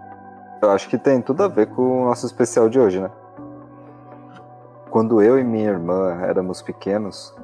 Eu 0.63 0.71
acho 0.71 0.89
que 0.89 0.97
tem 0.97 1.21
tudo 1.21 1.43
a 1.43 1.49
ver 1.49 1.67
com 1.67 1.83
o 1.83 2.05
nosso 2.07 2.25
especial 2.25 2.71
de 2.71 2.81
hoje, 2.81 2.99
né? 2.99 3.11
Quando 4.89 5.21
eu 5.21 5.39
e 5.39 5.45
minha 5.45 5.69
irmã 5.69 6.19
éramos 6.23 6.63
pequenos, 6.63 7.35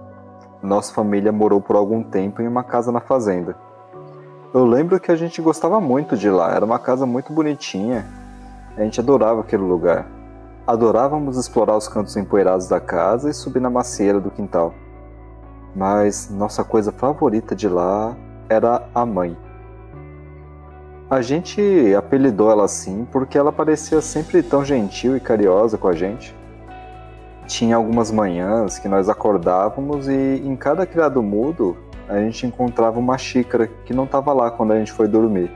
nossa 0.63 0.95
família 0.95 1.31
morou 1.31 1.61
por 1.61 1.77
algum 1.77 2.03
tempo 2.03 2.41
em 2.41 2.49
uma 2.49 2.65
casa 2.65 2.91
na 2.91 3.01
fazenda. 3.01 3.55
Eu 4.55 4.65
lembro 4.65 4.99
que 4.99 5.13
a 5.13 5.17
gente 5.17 5.43
gostava 5.43 5.79
muito 5.79 6.17
de 6.17 6.31
lá, 6.31 6.55
era 6.55 6.65
uma 6.65 6.79
casa 6.79 7.05
muito 7.05 7.35
bonitinha. 7.35 8.07
A 8.75 8.81
gente 8.81 8.99
adorava 8.99 9.43
aquele 9.43 9.63
lugar. 9.63 10.07
Adorávamos 10.67 11.37
explorar 11.37 11.77
os 11.77 11.87
cantos 11.87 12.17
empoeirados 12.17 12.67
da 12.67 12.81
casa 12.81 13.29
e 13.29 13.35
subir 13.35 13.61
na 13.61 13.69
macieira 13.69 14.19
do 14.19 14.31
quintal. 14.31 14.73
Mas 15.77 16.31
nossa 16.31 16.65
coisa 16.65 16.91
favorita 16.91 17.55
de 17.55 17.69
lá 17.69 18.17
era 18.49 18.89
a 18.95 19.05
mãe. 19.05 19.37
A 21.11 21.21
gente 21.21 21.61
apelidou 21.95 22.51
ela 22.51 22.65
assim 22.65 23.07
porque 23.13 23.37
ela 23.37 23.53
parecia 23.53 24.01
sempre 24.01 24.43
tão 24.43 24.65
gentil 24.65 25.15
e 25.15 25.21
carinhosa 25.21 25.77
com 25.77 25.87
a 25.87 25.93
gente. 25.93 26.35
Tinha 27.47 27.77
algumas 27.77 28.11
manhãs 28.11 28.79
que 28.79 28.89
nós 28.89 29.11
acordávamos 29.11 30.09
e 30.09 30.43
em 30.45 30.57
cada 30.57 30.87
criado 30.87 31.23
mudo 31.23 31.77
a 32.09 32.19
gente 32.21 32.47
encontrava 32.47 32.99
uma 32.99 33.19
xícara 33.19 33.69
que 33.85 33.93
não 33.93 34.05
estava 34.05 34.33
lá 34.33 34.51
quando 34.51 34.73
a 34.73 34.79
gente 34.79 34.93
foi 34.93 35.07
dormir. 35.07 35.53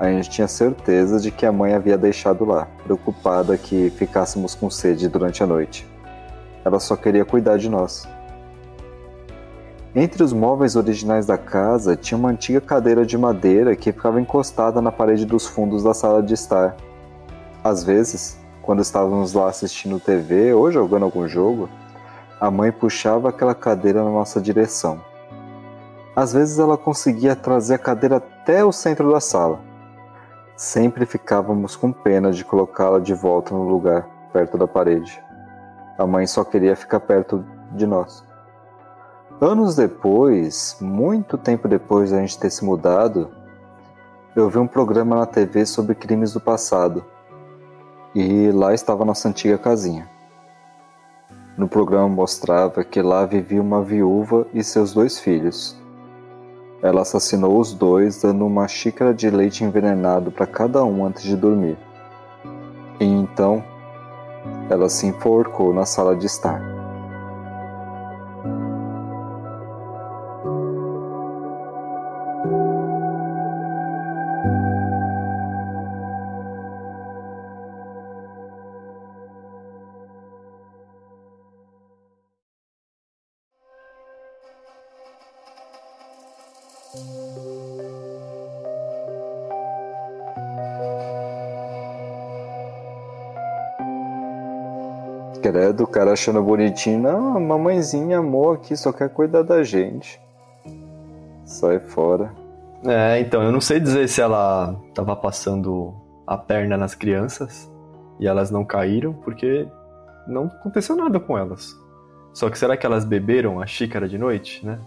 A 0.00 0.06
gente 0.10 0.30
tinha 0.30 0.48
certeza 0.48 1.20
de 1.20 1.30
que 1.30 1.44
a 1.44 1.52
mãe 1.52 1.74
havia 1.74 1.98
deixado 1.98 2.46
lá, 2.46 2.66
preocupada 2.82 3.58
que 3.58 3.90
ficássemos 3.90 4.54
com 4.54 4.70
sede 4.70 5.06
durante 5.06 5.42
a 5.42 5.46
noite. 5.46 5.86
Ela 6.64 6.80
só 6.80 6.96
queria 6.96 7.24
cuidar 7.26 7.58
de 7.58 7.68
nós. 7.68 8.08
Entre 9.94 10.22
os 10.22 10.32
móveis 10.32 10.74
originais 10.74 11.26
da 11.26 11.36
casa 11.36 11.94
tinha 11.94 12.16
uma 12.16 12.30
antiga 12.30 12.62
cadeira 12.62 13.04
de 13.04 13.18
madeira 13.18 13.76
que 13.76 13.92
ficava 13.92 14.18
encostada 14.18 14.80
na 14.80 14.90
parede 14.90 15.26
dos 15.26 15.46
fundos 15.46 15.82
da 15.82 15.92
sala 15.92 16.22
de 16.22 16.32
estar. 16.32 16.74
Às 17.62 17.84
vezes, 17.84 18.38
quando 18.62 18.80
estávamos 18.80 19.34
lá 19.34 19.50
assistindo 19.50 20.00
TV 20.00 20.54
ou 20.54 20.72
jogando 20.72 21.02
algum 21.02 21.28
jogo, 21.28 21.68
a 22.40 22.50
mãe 22.50 22.72
puxava 22.72 23.28
aquela 23.28 23.54
cadeira 23.54 24.02
na 24.02 24.10
nossa 24.10 24.40
direção. 24.40 24.98
Às 26.16 26.32
vezes 26.32 26.58
ela 26.58 26.78
conseguia 26.78 27.36
trazer 27.36 27.74
a 27.74 27.78
cadeira 27.78 28.16
até 28.16 28.64
o 28.64 28.72
centro 28.72 29.12
da 29.12 29.20
sala. 29.20 29.60
Sempre 30.56 31.04
ficávamos 31.04 31.76
com 31.76 31.92
pena 31.92 32.32
de 32.32 32.46
colocá-la 32.46 32.98
de 32.98 33.12
volta 33.12 33.54
no 33.54 33.68
lugar, 33.68 34.08
perto 34.32 34.56
da 34.56 34.66
parede. 34.66 35.22
A 35.98 36.06
mãe 36.06 36.26
só 36.26 36.44
queria 36.44 36.74
ficar 36.74 37.00
perto 37.00 37.44
de 37.72 37.86
nós. 37.86 38.31
Anos 39.40 39.74
depois, 39.74 40.76
muito 40.80 41.36
tempo 41.36 41.66
depois 41.66 42.10
de 42.10 42.16
a 42.16 42.20
gente 42.20 42.38
ter 42.38 42.50
se 42.50 42.64
mudado, 42.64 43.28
eu 44.36 44.48
vi 44.48 44.58
um 44.58 44.66
programa 44.66 45.16
na 45.16 45.26
TV 45.26 45.66
sobre 45.66 45.94
crimes 45.94 46.32
do 46.32 46.40
passado. 46.40 47.04
E 48.14 48.50
lá 48.50 48.72
estava 48.72 49.04
nossa 49.04 49.28
antiga 49.28 49.58
casinha. 49.58 50.08
No 51.56 51.68
programa 51.68 52.08
mostrava 52.08 52.82
que 52.84 53.02
lá 53.02 53.26
vivia 53.26 53.60
uma 53.60 53.82
viúva 53.82 54.46
e 54.54 54.64
seus 54.64 54.94
dois 54.94 55.18
filhos. 55.18 55.76
Ela 56.82 57.02
assassinou 57.02 57.60
os 57.60 57.74
dois, 57.74 58.22
dando 58.22 58.46
uma 58.46 58.66
xícara 58.66 59.12
de 59.12 59.28
leite 59.28 59.64
envenenado 59.64 60.30
para 60.30 60.46
cada 60.46 60.84
um 60.84 61.04
antes 61.04 61.22
de 61.22 61.36
dormir. 61.36 61.76
E 62.98 63.04
então, 63.04 63.62
ela 64.70 64.88
se 64.88 65.06
enforcou 65.06 65.74
na 65.74 65.84
sala 65.84 66.16
de 66.16 66.26
estar. 66.26 66.71
Credo, 95.52 95.84
o 95.84 95.86
cara 95.86 96.14
achando 96.14 96.42
bonitinho. 96.42 96.98
Não, 96.98 97.36
a 97.36 97.40
mamãezinha, 97.40 98.20
amor 98.20 98.56
aqui, 98.56 98.74
só 98.74 98.90
quer 98.90 99.10
cuidar 99.10 99.42
da 99.42 99.62
gente. 99.62 100.18
Sai 101.44 101.78
fora. 101.78 102.32
É, 102.86 103.20
então, 103.20 103.42
eu 103.42 103.52
não 103.52 103.60
sei 103.60 103.78
dizer 103.78 104.08
se 104.08 104.22
ela 104.22 104.74
tava 104.94 105.14
passando 105.14 105.92
a 106.26 106.38
perna 106.38 106.78
nas 106.78 106.94
crianças 106.94 107.70
e 108.18 108.26
elas 108.26 108.50
não 108.50 108.64
caíram, 108.64 109.12
porque 109.12 109.68
não 110.26 110.46
aconteceu 110.46 110.96
nada 110.96 111.20
com 111.20 111.36
elas. 111.36 111.76
Só 112.32 112.48
que 112.48 112.58
será 112.58 112.74
que 112.74 112.86
elas 112.86 113.04
beberam 113.04 113.60
a 113.60 113.66
xícara 113.66 114.08
de 114.08 114.16
noite, 114.16 114.64
né? 114.64 114.78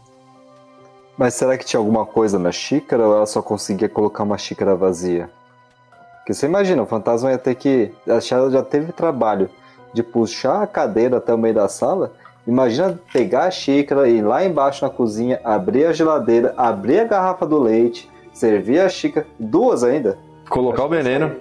Mas 1.15 1.35
será 1.35 1.59
que 1.59 1.65
tinha 1.65 1.79
alguma 1.79 2.07
coisa 2.07 2.39
na 2.39 2.51
xícara 2.51 3.07
ou 3.07 3.15
ela 3.15 3.27
só 3.27 3.39
conseguia 3.39 3.87
colocar 3.87 4.23
uma 4.23 4.39
xícara 4.39 4.75
vazia? 4.75 5.29
Porque 6.17 6.33
você 6.33 6.47
imagina, 6.47 6.81
o 6.81 6.87
fantasma 6.87 7.29
ia 7.29 7.37
ter 7.37 7.53
que. 7.53 7.93
Ela 8.07 8.19
já 8.49 8.63
teve 8.63 8.91
trabalho 8.91 9.47
de 9.95 10.03
puxar 10.03 10.61
a 10.61 10.67
cadeira 10.67 11.17
até 11.17 11.33
o 11.33 11.37
meio 11.37 11.55
da 11.55 11.69
sala. 11.69 12.11
Imagina 12.45 12.99
pegar 13.11 13.45
a 13.45 13.51
xícara 13.51 14.07
e 14.07 14.17
ir 14.17 14.21
lá 14.21 14.43
embaixo 14.43 14.83
na 14.85 14.91
cozinha, 14.91 15.39
abrir 15.43 15.85
a 15.85 15.93
geladeira, 15.93 16.53
abrir 16.57 16.99
a 16.99 17.05
garrafa 17.05 17.45
do 17.45 17.57
leite, 17.57 18.11
servir 18.33 18.81
a 18.81 18.89
xícara, 18.89 19.25
duas 19.39 19.83
ainda. 19.83 20.19
Colocar 20.49 20.83
o 20.83 20.89
veneno. 20.89 21.37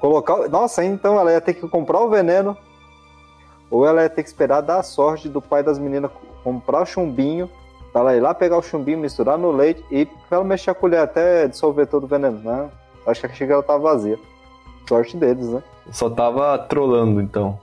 Colocar. 0.00 0.48
Nossa, 0.48 0.84
então 0.84 1.18
ela 1.18 1.32
ia 1.32 1.40
ter 1.40 1.54
que 1.54 1.66
comprar 1.66 2.00
o 2.00 2.10
veneno. 2.10 2.56
Ou 3.70 3.86
ela 3.86 4.02
ia 4.02 4.10
ter 4.10 4.22
que 4.22 4.28
esperar 4.28 4.60
dar 4.60 4.80
a 4.80 4.82
sorte 4.82 5.28
do 5.28 5.40
pai 5.40 5.62
das 5.62 5.78
meninas 5.78 6.10
comprar 6.44 6.82
o 6.82 6.86
chumbinho, 6.86 7.50
pra 7.92 8.02
ela 8.02 8.16
ir 8.16 8.20
lá 8.20 8.34
pegar 8.34 8.58
o 8.58 8.62
chumbinho, 8.62 8.98
misturar 8.98 9.38
no 9.38 9.50
leite 9.50 9.84
e 9.90 10.04
pra 10.04 10.38
ela 10.38 10.44
mexer 10.44 10.70
a 10.70 10.74
colher 10.74 11.00
até 11.00 11.48
dissolver 11.48 11.86
todo 11.86 12.04
o 12.04 12.06
veneno. 12.06 12.40
Não, 12.44 12.70
acho 13.06 13.20
que 13.20 13.26
a 13.26 13.30
xícara 13.30 13.62
tá 13.62 13.78
vazia. 13.78 14.18
Sorte 14.88 15.16
deles, 15.16 15.48
né? 15.48 15.62
Só 15.92 16.10
tava 16.10 16.56
trolando, 16.58 17.20
então. 17.20 17.58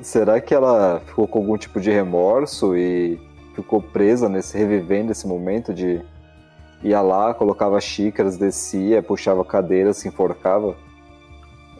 Será 0.00 0.40
que 0.40 0.54
ela 0.54 1.00
ficou 1.06 1.28
com 1.28 1.38
algum 1.40 1.58
tipo 1.58 1.80
de 1.80 1.90
remorso 1.90 2.76
e 2.76 3.20
ficou 3.54 3.82
presa 3.82 4.28
nesse 4.28 4.56
revivendo 4.56 5.12
esse 5.12 5.26
momento 5.26 5.74
de 5.74 6.00
ia 6.82 7.02
lá, 7.02 7.34
colocava 7.34 7.78
xícaras, 7.80 8.38
descia, 8.38 9.02
puxava 9.02 9.44
cadeira, 9.44 9.92
se 9.92 10.08
enforcava? 10.08 10.74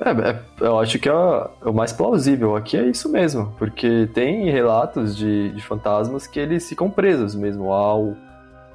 É, 0.00 0.10
é, 0.10 0.40
eu 0.60 0.78
acho 0.78 0.98
que 0.98 1.08
é 1.08 1.12
o 1.12 1.72
mais 1.72 1.92
plausível 1.92 2.56
aqui 2.56 2.76
é 2.76 2.84
isso 2.84 3.08
mesmo, 3.10 3.54
porque 3.58 4.08
tem 4.14 4.50
relatos 4.50 5.16
de, 5.16 5.50
de 5.50 5.62
fantasmas 5.62 6.26
que 6.26 6.40
eles 6.40 6.66
ficam 6.68 6.90
presos 6.90 7.34
mesmo 7.34 7.70
ao 7.70 8.14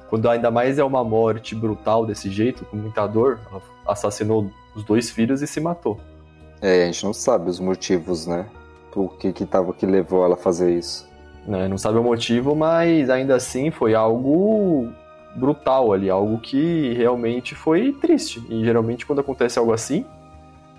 quando 0.08 0.28
ainda 0.28 0.52
mais 0.52 0.78
é 0.78 0.84
uma 0.84 1.02
morte 1.02 1.52
brutal 1.54 2.06
desse 2.06 2.30
jeito, 2.30 2.64
com 2.64 2.76
muita 2.76 3.06
dor, 3.08 3.40
assassinou 3.84 4.48
os 4.76 4.84
dois 4.84 5.10
filhos 5.10 5.42
e 5.42 5.46
se 5.46 5.60
matou. 5.60 5.98
É, 6.60 6.84
a 6.84 6.86
gente 6.86 7.04
não 7.04 7.12
sabe 7.12 7.50
os 7.50 7.58
motivos, 7.58 8.26
né? 8.26 8.46
O 8.94 9.08
que 9.08 9.32
que 9.32 9.44
tava 9.44 9.72
que 9.74 9.84
levou 9.84 10.24
ela 10.24 10.34
a 10.34 10.38
fazer 10.38 10.72
isso. 10.72 11.06
Né? 11.46 11.68
Não 11.68 11.76
sabe 11.76 11.98
o 11.98 12.02
motivo, 12.02 12.54
mas 12.54 13.10
ainda 13.10 13.34
assim 13.34 13.70
foi 13.70 13.94
algo 13.94 14.88
brutal 15.34 15.92
ali, 15.92 16.08
algo 16.08 16.38
que 16.38 16.94
realmente 16.94 17.54
foi 17.54 17.92
triste. 17.92 18.42
E 18.48 18.64
geralmente 18.64 19.04
quando 19.04 19.20
acontece 19.20 19.58
algo 19.58 19.72
assim, 19.72 20.04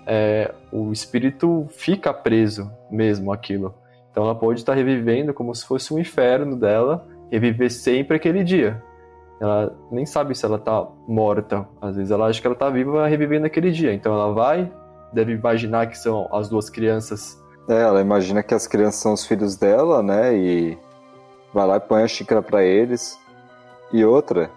é, 0.06 0.52
o 0.72 0.92
espírito 0.92 1.66
fica 1.70 2.12
preso 2.12 2.70
mesmo 2.90 3.32
aquilo. 3.32 3.74
Então 4.10 4.24
ela 4.24 4.34
pode 4.34 4.60
estar 4.60 4.74
revivendo 4.74 5.32
como 5.32 5.54
se 5.54 5.64
fosse 5.64 5.94
um 5.94 5.98
inferno 5.98 6.56
dela, 6.56 7.06
reviver 7.30 7.70
sempre 7.70 8.16
aquele 8.16 8.42
dia. 8.42 8.82
Ela 9.40 9.76
nem 9.90 10.04
sabe 10.04 10.34
se 10.34 10.44
ela 10.44 10.58
tá 10.58 10.86
morta. 11.06 11.66
Às 11.80 11.96
vezes 11.96 12.10
ela 12.10 12.26
acha 12.26 12.40
que 12.40 12.46
ela 12.46 12.56
tá 12.56 12.68
viva 12.70 13.06
revivendo 13.06 13.46
aquele 13.46 13.70
dia. 13.70 13.92
Então 13.92 14.12
ela 14.12 14.32
vai, 14.32 14.70
deve 15.12 15.32
imaginar 15.32 15.86
que 15.86 15.96
são 15.96 16.28
as 16.32 16.48
duas 16.48 16.68
crianças. 16.68 17.40
É, 17.68 17.82
ela 17.82 18.00
imagina 18.00 18.42
que 18.42 18.54
as 18.54 18.66
crianças 18.66 19.00
são 19.00 19.12
os 19.12 19.26
filhos 19.26 19.56
dela, 19.56 20.02
né? 20.02 20.36
E 20.36 20.78
vai 21.52 21.66
lá 21.66 21.76
e 21.76 21.80
põe 21.80 22.02
a 22.02 22.08
xícara 22.08 22.42
para 22.42 22.64
eles. 22.64 23.18
E 23.92 24.04
outra, 24.04 24.50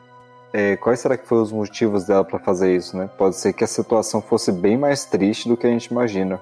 é, 0.53 0.75
quais 0.75 0.99
será 0.99 1.15
que 1.15 1.27
foram 1.27 1.43
os 1.43 1.51
motivos 1.51 2.05
dela 2.05 2.23
para 2.23 2.39
fazer 2.39 2.75
isso, 2.75 2.97
né? 2.97 3.09
Pode 3.17 3.35
ser 3.35 3.53
que 3.53 3.63
a 3.63 3.67
situação 3.67 4.21
fosse 4.21 4.51
bem 4.51 4.77
mais 4.77 5.05
triste 5.05 5.47
do 5.47 5.55
que 5.55 5.67
a 5.67 5.69
gente 5.69 5.85
imagina. 5.85 6.39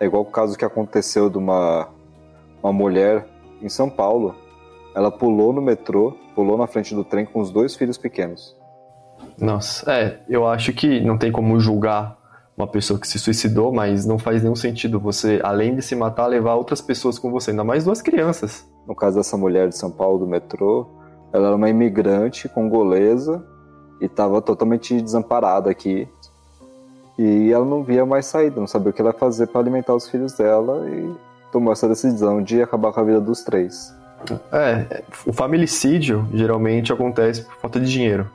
É 0.00 0.06
igual 0.06 0.22
o 0.22 0.26
caso 0.26 0.58
que 0.58 0.64
aconteceu 0.64 1.30
de 1.30 1.38
uma, 1.38 1.88
uma 2.62 2.72
mulher 2.72 3.26
em 3.62 3.68
São 3.68 3.88
Paulo. 3.88 4.34
Ela 4.94 5.10
pulou 5.10 5.52
no 5.52 5.60
metrô, 5.60 6.16
pulou 6.34 6.56
na 6.56 6.66
frente 6.66 6.94
do 6.94 7.04
trem 7.04 7.26
com 7.26 7.40
os 7.40 7.50
dois 7.50 7.74
filhos 7.74 7.98
pequenos. 7.98 8.56
Nossa, 9.38 9.90
é, 9.92 10.20
eu 10.28 10.46
acho 10.46 10.72
que 10.72 11.00
não 11.00 11.18
tem 11.18 11.32
como 11.32 11.58
julgar 11.58 12.16
uma 12.56 12.66
pessoa 12.66 12.98
que 13.00 13.08
se 13.08 13.18
suicidou, 13.18 13.72
mas 13.72 14.06
não 14.06 14.18
faz 14.18 14.42
nenhum 14.42 14.54
sentido 14.54 15.00
você, 15.00 15.40
além 15.42 15.74
de 15.74 15.82
se 15.82 15.96
matar, 15.96 16.26
levar 16.26 16.54
outras 16.54 16.80
pessoas 16.80 17.18
com 17.18 17.30
você, 17.30 17.50
ainda 17.50 17.64
mais 17.64 17.84
duas 17.84 18.00
crianças. 18.00 18.64
No 18.86 18.94
caso 18.94 19.16
dessa 19.16 19.36
mulher 19.36 19.68
de 19.68 19.76
São 19.76 19.90
Paulo 19.90 20.18
do 20.18 20.26
metrô, 20.26 20.86
ela 21.32 21.48
era 21.48 21.56
uma 21.56 21.68
imigrante 21.68 22.48
congolesa 22.48 23.44
e 24.00 24.04
estava 24.04 24.40
totalmente 24.40 25.00
desamparada 25.00 25.68
aqui. 25.68 26.08
E 27.18 27.50
ela 27.52 27.64
não 27.64 27.82
via 27.82 28.06
mais 28.06 28.26
saída, 28.26 28.60
não 28.60 28.66
sabia 28.66 28.90
o 28.90 28.92
que 28.92 29.00
ela 29.00 29.10
ia 29.10 29.18
fazer 29.18 29.48
para 29.48 29.60
alimentar 29.60 29.94
os 29.94 30.08
filhos 30.08 30.32
dela 30.34 30.88
e 30.88 31.12
tomou 31.50 31.72
essa 31.72 31.88
decisão 31.88 32.40
de 32.42 32.62
acabar 32.62 32.92
com 32.92 33.00
a 33.00 33.04
vida 33.04 33.20
dos 33.20 33.42
três. 33.42 33.92
É, 34.52 35.02
o 35.26 35.32
familicídio 35.32 36.28
geralmente 36.32 36.92
acontece 36.92 37.42
por 37.42 37.54
falta 37.56 37.80
de 37.80 37.90
dinheiro. 37.90 38.30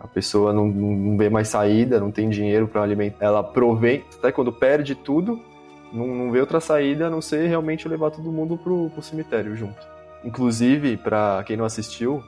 A 0.00 0.08
pessoa 0.08 0.52
não, 0.52 0.66
não 0.66 1.16
vê 1.16 1.30
mais 1.30 1.48
saída, 1.48 2.00
não 2.00 2.10
tem 2.10 2.28
dinheiro 2.28 2.66
para 2.66 2.82
alimentar. 2.82 3.24
Ela 3.24 3.42
provém, 3.42 4.04
até 4.18 4.32
quando 4.32 4.52
perde 4.52 4.94
tudo, 4.94 5.40
não, 5.92 6.06
não 6.06 6.30
vê 6.32 6.40
outra 6.40 6.60
saída 6.60 7.06
a 7.06 7.10
não 7.10 7.20
ser 7.20 7.46
realmente 7.46 7.86
levar 7.88 8.10
todo 8.10 8.32
mundo 8.32 8.56
pro, 8.56 8.90
pro 8.90 9.02
cemitério 9.02 9.54
junto. 9.54 9.78
Inclusive, 10.24 10.96
para 10.96 11.42
quem 11.46 11.56
não 11.56 11.64
assistiu, 11.64 12.22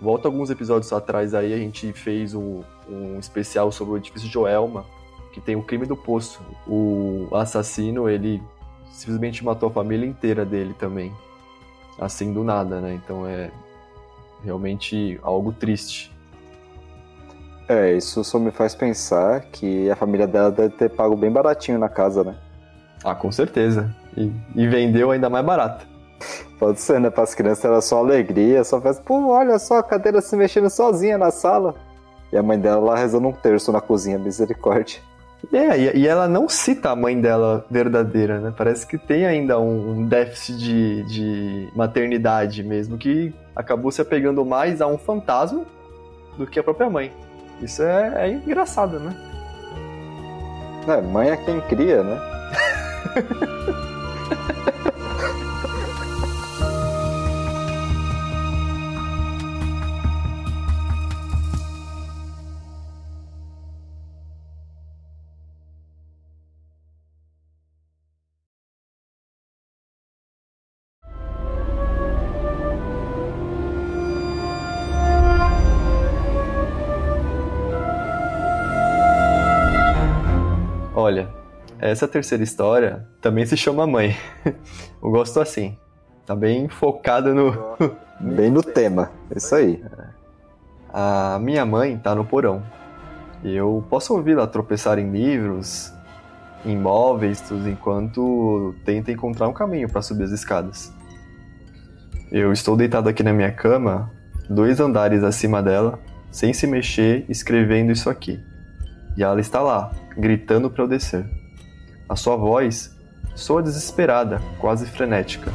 volta 0.00 0.28
alguns 0.28 0.50
episódios 0.50 0.92
atrás 0.92 1.34
aí, 1.34 1.52
a 1.52 1.58
gente 1.58 1.92
fez 1.92 2.34
um, 2.34 2.62
um 2.88 3.18
especial 3.18 3.72
sobre 3.72 3.94
o 3.94 3.96
edifício 3.96 4.28
Joelma, 4.28 4.84
que 5.32 5.40
tem 5.40 5.56
o 5.56 5.62
crime 5.62 5.86
do 5.86 5.96
poço. 5.96 6.40
O 6.66 7.28
assassino, 7.32 8.08
ele 8.08 8.42
simplesmente 8.90 9.44
matou 9.44 9.68
a 9.68 9.72
família 9.72 10.06
inteira 10.06 10.44
dele 10.44 10.74
também. 10.78 11.12
Assim 11.98 12.32
do 12.32 12.44
nada, 12.44 12.80
né? 12.80 12.94
Então 12.94 13.26
é 13.26 13.50
realmente 14.44 15.18
algo 15.22 15.52
triste. 15.52 16.14
É, 17.68 17.92
isso 17.94 18.22
só 18.22 18.38
me 18.38 18.50
faz 18.50 18.74
pensar 18.74 19.40
que 19.40 19.90
a 19.90 19.96
família 19.96 20.26
dela 20.26 20.50
deve 20.50 20.74
ter 20.76 20.88
pago 20.88 21.16
bem 21.16 21.30
baratinho 21.30 21.78
na 21.78 21.88
casa, 21.88 22.22
né? 22.22 22.36
Ah, 23.02 23.14
com 23.14 23.32
certeza. 23.32 23.94
E, 24.16 24.30
e 24.54 24.68
vendeu 24.68 25.10
ainda 25.10 25.28
mais 25.28 25.44
barato. 25.44 25.86
Pode 26.58 26.80
ser, 26.80 27.00
né? 27.00 27.10
Para 27.10 27.24
as 27.24 27.34
crianças 27.34 27.64
era 27.64 27.80
só 27.80 27.98
alegria, 27.98 28.62
só 28.62 28.80
faz, 28.80 29.00
pô, 29.00 29.28
olha 29.28 29.58
só 29.58 29.78
a 29.78 29.82
cadeira 29.82 30.20
se 30.20 30.36
mexendo 30.36 30.70
sozinha 30.70 31.18
na 31.18 31.30
sala. 31.30 31.74
E 32.32 32.36
a 32.36 32.42
mãe 32.42 32.58
dela 32.58 32.80
lá 32.80 32.96
rezando 32.96 33.28
um 33.28 33.32
terço 33.32 33.72
na 33.72 33.80
cozinha, 33.80 34.18
misericórdia. 34.18 35.00
É, 35.52 35.96
e 35.96 36.06
ela 36.06 36.26
não 36.26 36.48
cita 36.48 36.90
a 36.90 36.96
mãe 36.96 37.20
dela 37.20 37.64
verdadeira, 37.70 38.40
né? 38.40 38.52
Parece 38.56 38.86
que 38.86 38.98
tem 38.98 39.26
ainda 39.26 39.58
um 39.60 40.06
déficit 40.06 40.58
de, 40.58 41.02
de 41.04 41.68
maternidade 41.74 42.62
mesmo, 42.62 42.98
que 42.98 43.34
acabou 43.54 43.90
se 43.90 44.00
apegando 44.00 44.44
mais 44.44 44.80
a 44.80 44.86
um 44.86 44.98
fantasma 44.98 45.64
do 46.36 46.46
que 46.46 46.58
a 46.58 46.62
própria 46.62 46.90
mãe. 46.90 47.12
Isso 47.60 47.82
é, 47.82 48.26
é 48.26 48.32
engraçado, 48.32 48.98
né? 48.98 49.14
É, 50.88 51.00
mãe 51.00 51.30
é 51.30 51.36
quem 51.36 51.60
cria, 51.62 52.02
né? 52.02 52.20
essa 81.90 82.08
terceira 82.08 82.42
história 82.42 83.06
também 83.20 83.44
se 83.46 83.56
chama 83.56 83.86
Mãe. 83.86 84.16
Eu 85.02 85.10
gosto 85.10 85.40
assim. 85.40 85.76
Tá 86.24 86.34
bem 86.34 86.68
focada 86.68 87.32
no. 87.32 87.76
bem 88.18 88.50
no 88.50 88.62
tema. 88.62 89.10
Isso 89.34 89.54
aí. 89.54 89.82
A 90.92 91.38
minha 91.40 91.64
mãe 91.64 91.96
tá 91.96 92.14
no 92.14 92.24
porão. 92.24 92.62
Eu 93.44 93.84
posso 93.88 94.14
ouvi-la 94.14 94.46
tropeçar 94.46 94.98
em 94.98 95.10
livros, 95.10 95.92
em 96.64 96.76
móveis, 96.76 97.40
tudo, 97.40 97.68
enquanto 97.68 98.74
tenta 98.84 99.12
encontrar 99.12 99.46
um 99.46 99.52
caminho 99.52 99.88
para 99.88 100.02
subir 100.02 100.24
as 100.24 100.32
escadas. 100.32 100.92
Eu 102.32 102.52
estou 102.52 102.76
deitado 102.76 103.08
aqui 103.08 103.22
na 103.22 103.32
minha 103.32 103.52
cama, 103.52 104.10
dois 104.50 104.80
andares 104.80 105.22
acima 105.22 105.62
dela, 105.62 105.98
sem 106.30 106.52
se 106.52 106.66
mexer, 106.66 107.24
escrevendo 107.28 107.92
isso 107.92 108.10
aqui. 108.10 108.42
E 109.16 109.22
ela 109.22 109.40
está 109.40 109.60
lá, 109.60 109.92
gritando 110.16 110.68
para 110.68 110.82
eu 110.82 110.88
descer. 110.88 111.24
A 112.08 112.14
sua 112.14 112.36
voz 112.36 112.94
soa 113.34 113.60
desesperada, 113.60 114.40
quase 114.60 114.86
frenética, 114.86 115.52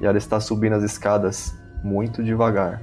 e 0.00 0.06
ela 0.06 0.16
está 0.16 0.40
subindo 0.40 0.74
as 0.74 0.82
escadas 0.82 1.54
muito 1.82 2.22
devagar. 2.22 2.80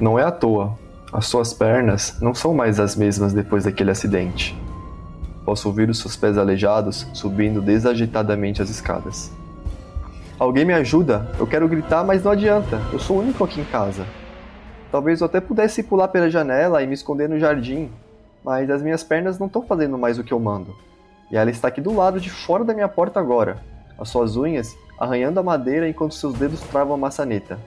Não 0.00 0.16
é 0.16 0.22
à 0.22 0.30
toa, 0.30 0.78
as 1.12 1.26
suas 1.26 1.52
pernas 1.52 2.18
não 2.20 2.34
são 2.34 2.54
mais 2.54 2.78
as 2.78 2.94
mesmas 2.94 3.32
depois 3.32 3.64
daquele 3.64 3.90
acidente. 3.90 4.56
Posso 5.44 5.66
ouvir 5.66 5.90
os 5.90 5.98
seus 5.98 6.16
pés 6.16 6.38
aleijados 6.38 7.06
subindo 7.12 7.60
desagitadamente 7.60 8.62
as 8.62 8.70
escadas. 8.70 9.32
Alguém 10.38 10.64
me 10.64 10.72
ajuda? 10.72 11.28
Eu 11.36 11.48
quero 11.48 11.68
gritar, 11.68 12.04
mas 12.04 12.22
não 12.22 12.30
adianta. 12.30 12.80
Eu 12.92 13.00
sou 13.00 13.16
o 13.16 13.20
único 13.20 13.42
aqui 13.42 13.60
em 13.60 13.64
casa. 13.64 14.06
Talvez 14.92 15.20
eu 15.20 15.26
até 15.26 15.40
pudesse 15.40 15.82
pular 15.82 16.08
pela 16.08 16.30
janela 16.30 16.80
e 16.80 16.86
me 16.86 16.94
esconder 16.94 17.28
no 17.28 17.40
jardim, 17.40 17.90
mas 18.44 18.70
as 18.70 18.82
minhas 18.82 19.02
pernas 19.02 19.38
não 19.38 19.48
estão 19.48 19.62
fazendo 19.62 19.98
mais 19.98 20.18
o 20.18 20.24
que 20.24 20.32
eu 20.32 20.38
mando. 20.38 20.76
E 21.32 21.36
ela 21.36 21.50
está 21.50 21.68
aqui 21.68 21.80
do 21.80 21.96
lado 21.96 22.20
de 22.20 22.28
fora 22.28 22.62
da 22.62 22.74
minha 22.74 22.88
porta 22.88 23.18
agora, 23.18 23.56
as 23.98 24.10
suas 24.10 24.36
unhas 24.36 24.76
arranhando 24.98 25.40
a 25.40 25.42
madeira 25.42 25.88
enquanto 25.88 26.14
seus 26.14 26.34
dedos 26.34 26.60
travam 26.60 26.92
a 26.92 26.98
maçaneta. 26.98 27.58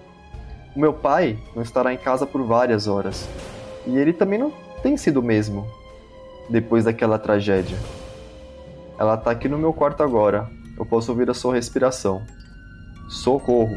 O 0.76 0.80
meu 0.80 0.94
pai 0.94 1.40
não 1.56 1.64
estará 1.64 1.92
em 1.92 1.98
casa 1.98 2.28
por 2.28 2.44
várias 2.44 2.88
horas, 2.88 3.28
e 3.88 3.98
ele 3.98 4.14
também 4.14 4.38
não 4.38 4.54
tem 4.84 4.96
sido 4.96 5.20
o 5.20 5.24
mesmo 5.24 5.66
depois 6.48 6.86
daquela 6.86 7.18
tragédia. 7.18 7.78
Ela 9.00 9.16
está 9.16 9.32
aqui 9.32 9.50
no 9.50 9.58
meu 9.58 9.74
quarto 9.74 10.04
agora. 10.04 10.48
Eu 10.78 10.86
posso 10.86 11.12
ouvir 11.12 11.30
a 11.30 11.34
sua 11.34 11.56
respiração. 11.56 12.22
Socorro! 13.10 13.76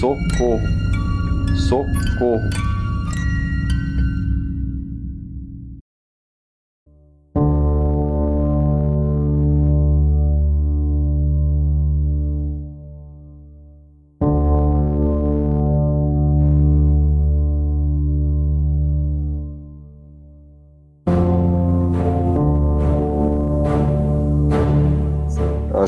Socorro! 0.00 0.58
Socorro! 1.68 2.77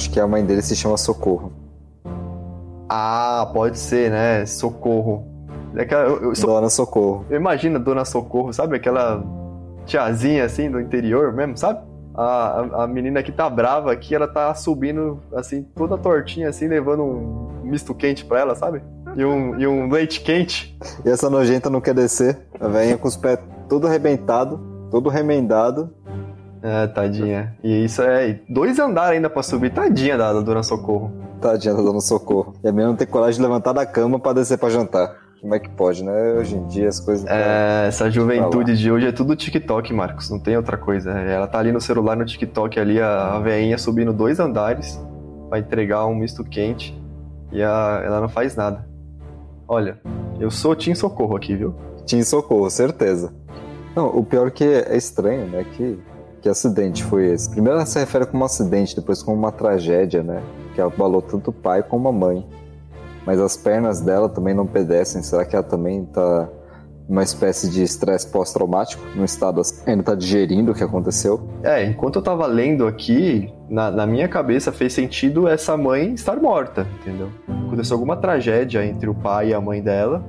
Acho 0.00 0.10
que 0.10 0.18
a 0.18 0.26
mãe 0.26 0.44
dele 0.44 0.62
se 0.62 0.74
chama 0.74 0.96
Socorro. 0.96 1.52
Ah, 2.88 3.50
pode 3.52 3.78
ser, 3.78 4.10
né? 4.10 4.46
Socorro. 4.46 5.26
É 5.76 5.82
aquela, 5.82 6.04
eu, 6.04 6.22
eu, 6.22 6.32
Dona 6.32 6.70
Socorro. 6.70 7.26
Imagina 7.30 7.78
Dona 7.78 8.04
Socorro, 8.06 8.50
sabe? 8.52 8.76
Aquela 8.76 9.22
tiazinha 9.84 10.44
assim 10.44 10.70
do 10.70 10.80
interior 10.80 11.32
mesmo, 11.34 11.56
sabe? 11.56 11.80
A, 12.14 12.24
a, 12.24 12.84
a, 12.84 12.86
menina 12.86 13.22
que 13.22 13.30
tá 13.30 13.48
brava 13.48 13.92
aqui, 13.92 14.14
ela 14.14 14.26
tá 14.26 14.52
subindo 14.54 15.20
assim, 15.34 15.62
toda 15.74 15.96
tortinha 15.96 16.48
assim, 16.48 16.66
levando 16.66 17.02
um 17.02 17.60
misto 17.62 17.94
quente 17.94 18.24
pra 18.24 18.40
ela, 18.40 18.54
sabe? 18.54 18.82
E 19.16 19.24
um, 19.24 19.60
e 19.60 19.66
um 19.66 19.90
leite 19.90 20.22
quente. 20.22 20.76
E 21.04 21.08
essa 21.08 21.28
nojenta 21.28 21.68
não 21.68 21.80
quer 21.80 21.94
descer. 21.94 22.38
A 22.58 22.68
velhinha 22.68 22.96
com 22.96 23.06
os 23.06 23.16
pés 23.16 23.38
todo 23.68 23.86
arrebentado, 23.86 24.88
todo 24.90 25.08
remendado. 25.10 25.94
É, 26.62 26.86
tadinha. 26.86 27.56
E 27.62 27.84
isso 27.84 28.02
é 28.02 28.38
dois 28.48 28.78
andares 28.78 29.16
ainda 29.16 29.30
pra 29.30 29.42
subir. 29.42 29.72
Tadinha 29.72 30.16
da, 30.16 30.32
da 30.32 30.40
Dona 30.40 30.62
Socorro. 30.62 31.10
Tadinha 31.40 31.74
da 31.74 31.82
Dona 31.82 32.00
Socorro. 32.00 32.54
E 32.62 32.68
a 32.68 32.72
menina 32.72 32.90
não 32.90 32.96
tem 32.96 33.06
coragem 33.06 33.36
de 33.40 33.42
levantar 33.42 33.72
da 33.72 33.86
cama 33.86 34.18
pra 34.18 34.32
descer 34.32 34.58
pra 34.58 34.68
jantar. 34.68 35.16
Como 35.40 35.54
é 35.54 35.58
que 35.58 35.70
pode, 35.70 36.04
né? 36.04 36.34
Hoje 36.38 36.54
em 36.54 36.66
dia 36.66 36.88
as 36.88 37.00
coisas. 37.00 37.26
É, 37.26 37.86
essa 37.88 38.10
juventude 38.10 38.76
de 38.76 38.92
hoje 38.92 39.06
é 39.06 39.12
tudo 39.12 39.34
TikTok, 39.34 39.90
Marcos. 39.94 40.28
Não 40.28 40.38
tem 40.38 40.54
outra 40.54 40.76
coisa. 40.76 41.10
Ela 41.12 41.46
tá 41.46 41.58
ali 41.58 41.72
no 41.72 41.80
celular, 41.80 42.14
no 42.14 42.26
TikTok, 42.26 42.78
ali, 42.78 43.00
a, 43.00 43.36
a 43.36 43.40
veinha 43.40 43.78
subindo 43.78 44.12
dois 44.12 44.38
andares 44.38 45.00
pra 45.48 45.58
entregar 45.58 46.04
um 46.04 46.14
misto 46.14 46.44
quente 46.44 46.94
e 47.50 47.62
a, 47.62 48.02
ela 48.04 48.20
não 48.20 48.28
faz 48.28 48.54
nada. 48.54 48.86
Olha, 49.66 49.98
eu 50.38 50.50
sou 50.50 50.76
Tim 50.76 50.94
Socorro 50.94 51.36
aqui, 51.36 51.56
viu? 51.56 51.74
Tim 52.04 52.22
Socorro, 52.22 52.68
certeza. 52.68 53.32
Não, 53.96 54.08
o 54.08 54.24
pior 54.24 54.48
é 54.48 54.50
que 54.50 54.64
é 54.64 54.96
estranho, 54.96 55.46
né? 55.46 55.64
Que, 55.72 55.98
que 56.40 56.48
acidente 56.48 57.04
foi 57.04 57.26
esse? 57.26 57.50
Primeiro 57.50 57.76
ela 57.76 57.86
se 57.86 57.98
refere 57.98 58.26
como 58.26 58.42
um 58.42 58.46
acidente, 58.46 58.96
depois 58.96 59.22
como 59.22 59.36
uma 59.36 59.52
tragédia, 59.52 60.22
né? 60.22 60.42
Que 60.74 60.80
abalou 60.80 61.20
tanto 61.20 61.50
o 61.50 61.52
pai 61.52 61.82
como 61.82 62.08
a 62.08 62.12
mãe 62.12 62.46
mas 63.24 63.38
as 63.40 63.56
pernas 63.56 64.00
dela 64.00 64.28
também 64.28 64.54
não 64.54 64.66
pedecem. 64.66 65.22
Será 65.22 65.44
que 65.44 65.54
ela 65.54 65.64
também 65.64 66.02
está 66.02 66.48
uma 67.08 67.22
espécie 67.24 67.68
de 67.68 67.82
estresse 67.82 68.28
pós-traumático, 68.28 69.02
no 69.16 69.24
estado 69.24 69.60
assim, 69.60 69.82
ainda 69.84 70.00
está 70.00 70.14
digerindo 70.14 70.70
o 70.70 70.74
que 70.74 70.84
aconteceu? 70.84 71.40
É, 71.62 71.84
enquanto 71.84 72.16
eu 72.16 72.20
estava 72.20 72.46
lendo 72.46 72.86
aqui, 72.86 73.52
na, 73.68 73.90
na, 73.90 74.06
minha 74.06 74.28
cabeça 74.28 74.70
fez 74.70 74.92
sentido 74.92 75.48
essa 75.48 75.76
mãe 75.76 76.14
estar 76.14 76.36
morta, 76.36 76.86
entendeu? 77.00 77.28
Aconteceu 77.66 77.96
alguma 77.96 78.16
tragédia 78.16 78.86
entre 78.86 79.10
o 79.10 79.14
pai 79.14 79.48
e 79.48 79.54
a 79.54 79.60
mãe 79.60 79.82
dela. 79.82 80.24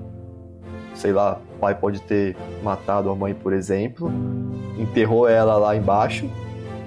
Sei 0.95 1.13
lá, 1.13 1.39
o 1.55 1.59
pai 1.59 1.75
pode 1.75 2.01
ter 2.01 2.35
matado 2.63 3.11
a 3.11 3.15
mãe, 3.15 3.35
por 3.35 3.53
exemplo, 3.53 4.11
enterrou 4.77 5.27
ela 5.27 5.57
lá 5.57 5.75
embaixo, 5.75 6.29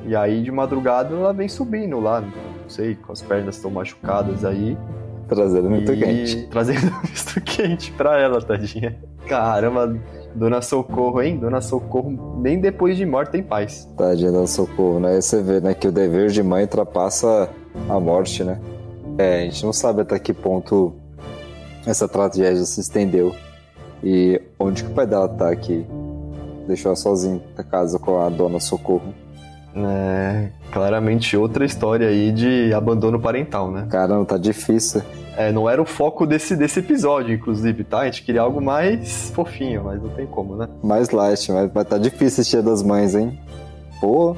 e 0.07 0.15
aí 0.15 0.43
de 0.43 0.51
madrugada 0.51 1.15
ela 1.15 1.33
vem 1.33 1.49
subindo 1.49 1.99
lá, 2.01 2.21
não 2.21 2.69
sei, 2.69 2.95
com 2.95 3.13
as 3.13 3.23
pernas 3.23 3.57
estão 3.57 3.71
machucadas 3.71 4.45
aí, 4.45 4.77
Trazendo 5.29 5.71
misto 5.71 5.93
e... 5.93 5.99
quente. 5.99 6.47
Trazendo 6.51 6.93
misto 7.03 7.41
quente 7.41 7.93
pra 7.93 8.21
ela, 8.21 8.41
tadinha. 8.41 8.97
Caramba, 9.27 9.97
Dona 10.35 10.61
Socorro, 10.61 11.23
hein? 11.23 11.39
Dona 11.39 11.61
Socorro, 11.61 12.39
nem 12.41 12.61
depois 12.61 12.97
de 12.97 13.07
morte 13.07 13.31
tem 13.31 13.43
paz. 13.43 13.89
Tadinha, 13.97 14.31
Dona 14.31 14.47
Socorro, 14.47 15.01
né? 15.01 15.21
Você 15.21 15.43
vê, 15.43 15.61
né, 15.61 15.75
que 15.75 15.89
o 15.89 15.93
dever 15.93 16.31
de 16.31 16.43
mãe 16.43 16.63
ultrapassa 16.63 17.49
a 17.89 17.99
morte, 17.99 18.45
né? 18.45 18.61
É, 19.17 19.43
a 19.43 19.45
gente 19.45 19.65
não 19.65 19.73
sabe 19.73 20.03
até 20.03 20.19
que 20.19 20.33
ponto 20.33 20.95
essa 21.87 22.09
tragédia 22.09 22.65
se 22.65 22.81
estendeu. 22.81 23.35
E 24.03 24.41
onde 24.59 24.85
que 24.85 24.91
o 24.91 24.95
pai 24.95 25.07
dela 25.07 25.29
tá 25.29 25.51
aqui? 25.51 25.87
Deixou 26.67 26.91
ela 26.91 26.97
sozinha 26.97 27.41
na 27.57 27.65
casa 27.65 27.99
com 27.99 28.21
a 28.21 28.29
Dona 28.29 28.61
Socorro. 28.61 29.15
É, 29.77 30.51
claramente 30.71 31.37
outra 31.37 31.65
história 31.65 32.07
aí 32.09 32.31
de 32.31 32.73
abandono 32.73 33.19
parental, 33.19 33.73
né? 33.73 33.87
Caramba, 33.91 34.25
tá 34.25 34.39
difícil. 34.39 35.03
É, 35.37 35.51
não 35.51 35.69
era 35.69 35.83
o 35.83 35.85
foco 35.85 36.25
desse, 36.27 36.55
desse 36.55 36.79
episódio, 36.79 37.35
inclusive, 37.35 37.83
tá? 37.83 38.01
A 38.01 38.05
gente 38.05 38.23
queria 38.23 38.41
algo 38.41 38.61
mais 38.61 39.33
fofinho, 39.35 39.83
mas 39.85 40.01
não 40.01 40.11
tem 40.11 40.27
como, 40.27 40.55
né? 40.55 40.69
Mais 40.81 41.11
light, 41.11 41.51
mas, 41.51 41.71
mas 41.75 41.89
tá 41.89 41.99
difícil 41.99 42.43
esse 42.43 42.51
dia 42.51 42.63
das 42.63 42.83
mães, 42.83 43.17
hein? 43.17 43.39
Pô. 44.01 44.37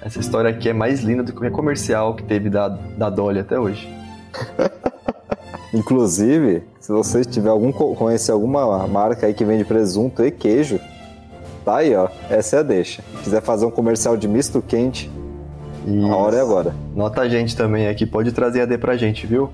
Essa 0.00 0.18
história 0.18 0.50
aqui 0.50 0.70
é 0.70 0.72
mais 0.72 1.00
linda 1.00 1.22
do 1.22 1.32
que 1.32 1.38
qualquer 1.38 1.52
comercial 1.54 2.14
que 2.14 2.24
teve 2.24 2.48
da, 2.48 2.68
da 2.68 3.10
Dolly 3.10 3.40
até 3.40 3.58
hoje. 3.58 3.88
Inclusive, 5.72 6.64
se 6.80 6.90
você 6.90 7.24
tiver 7.24 7.50
algum 7.50 7.72
conhecer 7.72 8.32
alguma 8.32 8.86
marca 8.86 9.26
aí 9.26 9.34
que 9.34 9.44
vende 9.44 9.64
presunto 9.64 10.24
e 10.24 10.30
queijo, 10.30 10.80
Tá 11.64 11.76
aí, 11.76 11.94
ó. 11.94 12.08
Essa 12.28 12.56
é 12.56 12.58
a 12.60 12.62
deixa. 12.62 13.02
Se 13.18 13.24
quiser 13.24 13.42
fazer 13.42 13.64
um 13.66 13.70
comercial 13.70 14.16
de 14.16 14.26
misto 14.26 14.60
quente, 14.60 15.10
Isso. 15.86 16.06
a 16.06 16.16
hora 16.16 16.36
é 16.36 16.40
agora. 16.40 16.74
Nota 16.94 17.22
a 17.22 17.28
gente 17.28 17.56
também 17.56 17.88
aqui, 17.88 18.04
pode 18.04 18.32
trazer 18.32 18.62
AD 18.62 18.78
pra 18.78 18.96
gente, 18.96 19.26
viu? 19.26 19.50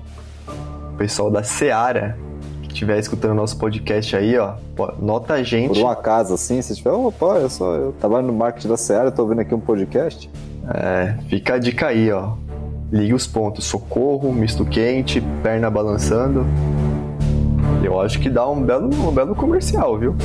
O 0.93 0.97
pessoal 0.97 1.29
da 1.29 1.43
Seara, 1.43 2.17
que 2.63 2.69
estiver 2.73 2.97
escutando 2.99 3.33
nosso 3.35 3.57
podcast 3.57 4.15
aí, 4.15 4.37
ó, 4.37 4.53
nota 4.99 5.35
a 5.35 5.43
gente. 5.43 5.79
Por 5.79 5.85
um 5.85 5.89
acaso, 5.89 6.33
assim, 6.33 6.61
se 6.61 6.75
tiver, 6.75 6.91
opa, 6.91 7.37
eu 7.37 7.49
sou, 7.49 7.75
eu 7.75 7.91
trabalho 7.93 8.27
no 8.27 8.33
marketing 8.33 8.67
da 8.67 8.77
Seara, 8.77 9.11
tô 9.11 9.21
ouvindo 9.21 9.41
aqui 9.41 9.53
um 9.53 9.59
podcast. 9.59 10.29
É, 10.67 11.15
fica 11.29 11.55
a 11.55 11.57
dica 11.59 11.87
aí, 11.87 12.11
ó. 12.11 12.33
Ligue 12.91 13.13
os 13.13 13.27
pontos, 13.27 13.65
socorro, 13.65 14.33
misto 14.33 14.65
quente, 14.65 15.21
perna 15.43 15.69
balançando. 15.69 16.43
Eu 17.83 18.01
acho 18.01 18.19
que 18.19 18.29
dá 18.29 18.47
um 18.49 18.61
belo, 18.61 18.89
um 19.07 19.11
belo 19.11 19.35
comercial, 19.35 19.97
viu? 19.97 20.15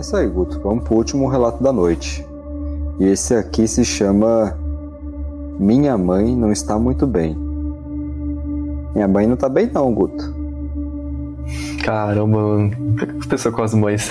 Isso 0.00 0.16
aí, 0.16 0.28
Guto. 0.28 0.60
Vamos 0.60 0.84
pro 0.84 0.96
último 0.96 1.28
relato 1.28 1.62
da 1.62 1.72
noite. 1.72 2.26
E 2.98 3.04
esse 3.04 3.34
aqui 3.34 3.66
se 3.66 3.84
chama 3.84 4.58
Minha 5.58 5.96
Mãe 5.96 6.36
Não 6.36 6.52
Está 6.52 6.78
Muito 6.78 7.06
Bem. 7.06 7.36
Minha 8.94 9.08
mãe 9.08 9.26
não 9.26 9.36
tá 9.36 9.48
bem 9.48 9.70
não, 9.72 9.92
Guto. 9.94 10.34
Caramba, 11.84 12.26
mano. 12.26 12.70
O 12.92 12.96
que 12.96 13.04
aconteceu 13.04 13.52
com 13.52 13.62
as 13.62 13.72
mães? 13.72 14.10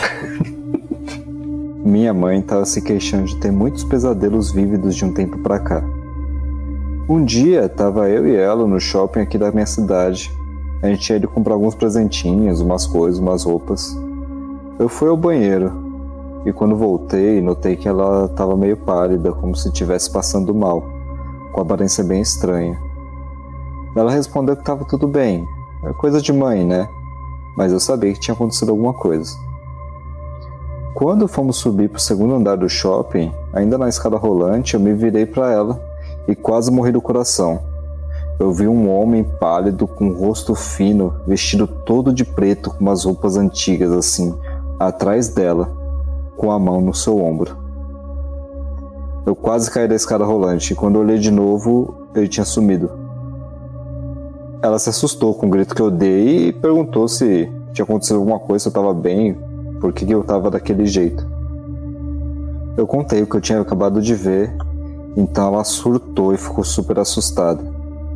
Minha 1.86 2.13
mãe 2.13 2.39
estava 2.39 2.65
se 2.65 2.82
queixando 2.82 3.25
de 3.25 3.36
ter 3.38 3.52
muitos 3.52 3.84
pesadelos 3.84 4.52
vívidos 4.52 4.95
de 4.95 5.06
um 5.06 5.13
tempo 5.13 5.38
para 5.39 5.60
cá. 5.60 5.84
Um 7.08 7.23
dia, 7.23 7.67
tava 7.67 8.10
eu 8.10 8.28
e 8.28 8.36
ela 8.36 8.67
no 8.67 8.80
shopping 8.80 9.21
aqui 9.21 9.38
da 9.38 9.52
minha 9.52 9.65
cidade. 9.65 10.32
A 10.82 10.88
gente 10.88 11.10
ia 11.10 11.17
ido 11.17 11.28
comprar 11.28 11.56
alguns 11.56 11.75
presentinhos, 11.75 12.62
umas 12.62 12.86
coisas, 12.86 13.19
umas 13.19 13.43
roupas. 13.43 13.95
Eu 14.80 14.88
fui 14.88 15.10
ao 15.10 15.18
banheiro 15.18 15.74
e 16.46 16.54
quando 16.54 16.74
voltei, 16.74 17.42
notei 17.42 17.76
que 17.76 17.86
ela 17.86 18.28
estava 18.28 18.56
meio 18.56 18.78
pálida, 18.78 19.34
como 19.34 19.54
se 19.54 19.68
estivesse 19.68 20.10
passando 20.10 20.56
mal, 20.56 20.82
com 21.52 21.60
aparência 21.60 22.02
bem 22.02 22.22
estranha. 22.22 22.80
Ela 23.94 24.10
respondeu 24.10 24.56
que 24.56 24.62
estava 24.62 24.86
tudo 24.86 25.06
bem, 25.06 25.46
é 25.84 25.92
coisa 25.92 26.22
de 26.22 26.32
mãe, 26.32 26.63
né? 26.63 26.88
Mas 27.58 27.74
eu 27.74 27.80
sabia 27.82 28.13
que 28.13 28.22
tinha 28.22 28.34
acontecido 28.34 28.70
alguma 28.70 28.94
coisa. 28.94 29.36
Quando 30.94 31.28
fomos 31.28 31.58
subir 31.58 31.89
para 31.89 31.98
o 31.98 32.02
segundo 32.02 32.36
andar 32.36 32.56
do 32.56 32.70
shopping, 32.70 33.34
ainda 33.52 33.78
na 33.78 33.89
escada 33.89 34.15
rolante, 34.15 34.76
eu 34.76 34.80
me 34.80 34.94
virei 34.94 35.26
para 35.26 35.52
ela 35.52 35.78
e 36.26 36.34
quase 36.34 36.72
morri 36.72 36.94
do 36.94 37.02
coração. 37.02 37.60
Eu 38.39 38.54
vi 38.54 38.65
um 38.65 38.89
homem 38.89 39.26
pálido 39.26 39.86
com 39.86 40.06
um 40.06 40.13
rosto 40.13 40.56
fino, 40.56 41.15
vestido 41.28 41.68
todo 41.68 42.13
de 42.13 42.24
preto 42.24 42.70
com 42.70 42.80
umas 42.80 43.04
roupas 43.04 43.36
antigas 43.36 43.92
assim, 43.92 44.34
atrás 44.80 45.28
dela 45.28 45.70
com 46.38 46.52
a 46.52 46.58
mão 46.58 46.80
no 46.80 46.94
seu 46.94 47.20
ombro. 47.22 47.58
Eu 49.26 49.36
quase 49.36 49.70
caí 49.70 49.88
da 49.88 49.96
escada 49.96 50.24
rolante 50.24 50.72
e 50.72 50.76
quando 50.76 50.98
olhei 50.98 51.18
de 51.18 51.30
novo, 51.30 52.08
ele 52.15 52.28
tinha 52.28 52.46
sumido. 52.46 52.89
Ela 54.62 54.80
se 54.80 54.89
assustou 54.89 55.34
com 55.34 55.48
o 55.48 55.50
grito 55.50 55.76
que 55.76 55.82
eu 55.82 55.92
dei 55.92 56.48
e 56.48 56.54
perguntou 56.54 57.08
se 57.08 57.52
tinha 57.74 57.84
acontecido 57.84 58.15
alguma 58.15 58.39
coisa, 58.39 58.63
se 58.63 58.68
eu 58.68 58.72
estava 58.72 58.94
bem, 58.94 59.38
por 59.80 59.92
que 59.94 60.10
eu 60.10 60.22
estava 60.22 60.50
daquele 60.50 60.86
jeito. 60.86 61.28
Eu 62.78 62.88
contei 62.88 63.22
o 63.22 63.28
que 63.28 63.36
eu 63.36 63.42
tinha 63.42 63.60
acabado 63.60 64.02
de 64.02 64.15
ver, 64.15 64.56
então 65.15 65.54
ela 65.54 65.63
surtou 65.63 66.34
e 66.34 66.38
ficou 66.38 66.63
super 66.63 67.00
assustada 67.00 67.62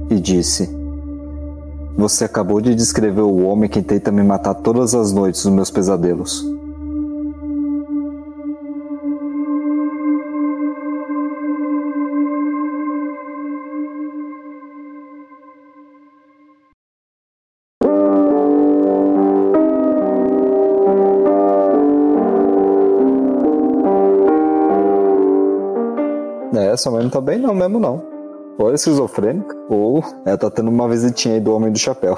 e 0.09 0.19
disse: 0.19 0.82
Você 1.95 2.25
acabou 2.25 2.59
de 2.59 2.73
descrever 2.75 3.21
o 3.21 3.45
homem 3.45 3.69
que 3.69 3.81
tenta 3.81 4.11
me 4.11 4.23
matar 4.23 4.55
todas 4.55 4.93
as 4.95 5.13
noites 5.13 5.45
nos 5.45 5.53
meus 5.53 5.71
pesadelos. 5.71 6.43
essa 26.73 26.89
mãe 26.91 27.03
não 27.03 27.09
tá 27.09 27.21
não 27.21 27.55
mesmo 27.55 27.79
não. 27.79 28.12
Ou 28.57 28.71
é 28.71 28.75
esquizofrênica, 28.75 29.55
ou 29.67 30.03
ela 30.25 30.37
tá 30.37 30.49
tendo 30.49 30.69
uma 30.69 30.87
visitinha 30.87 31.35
aí 31.35 31.41
do 31.41 31.53
Homem 31.55 31.71
do 31.71 31.79
Chapéu. 31.79 32.17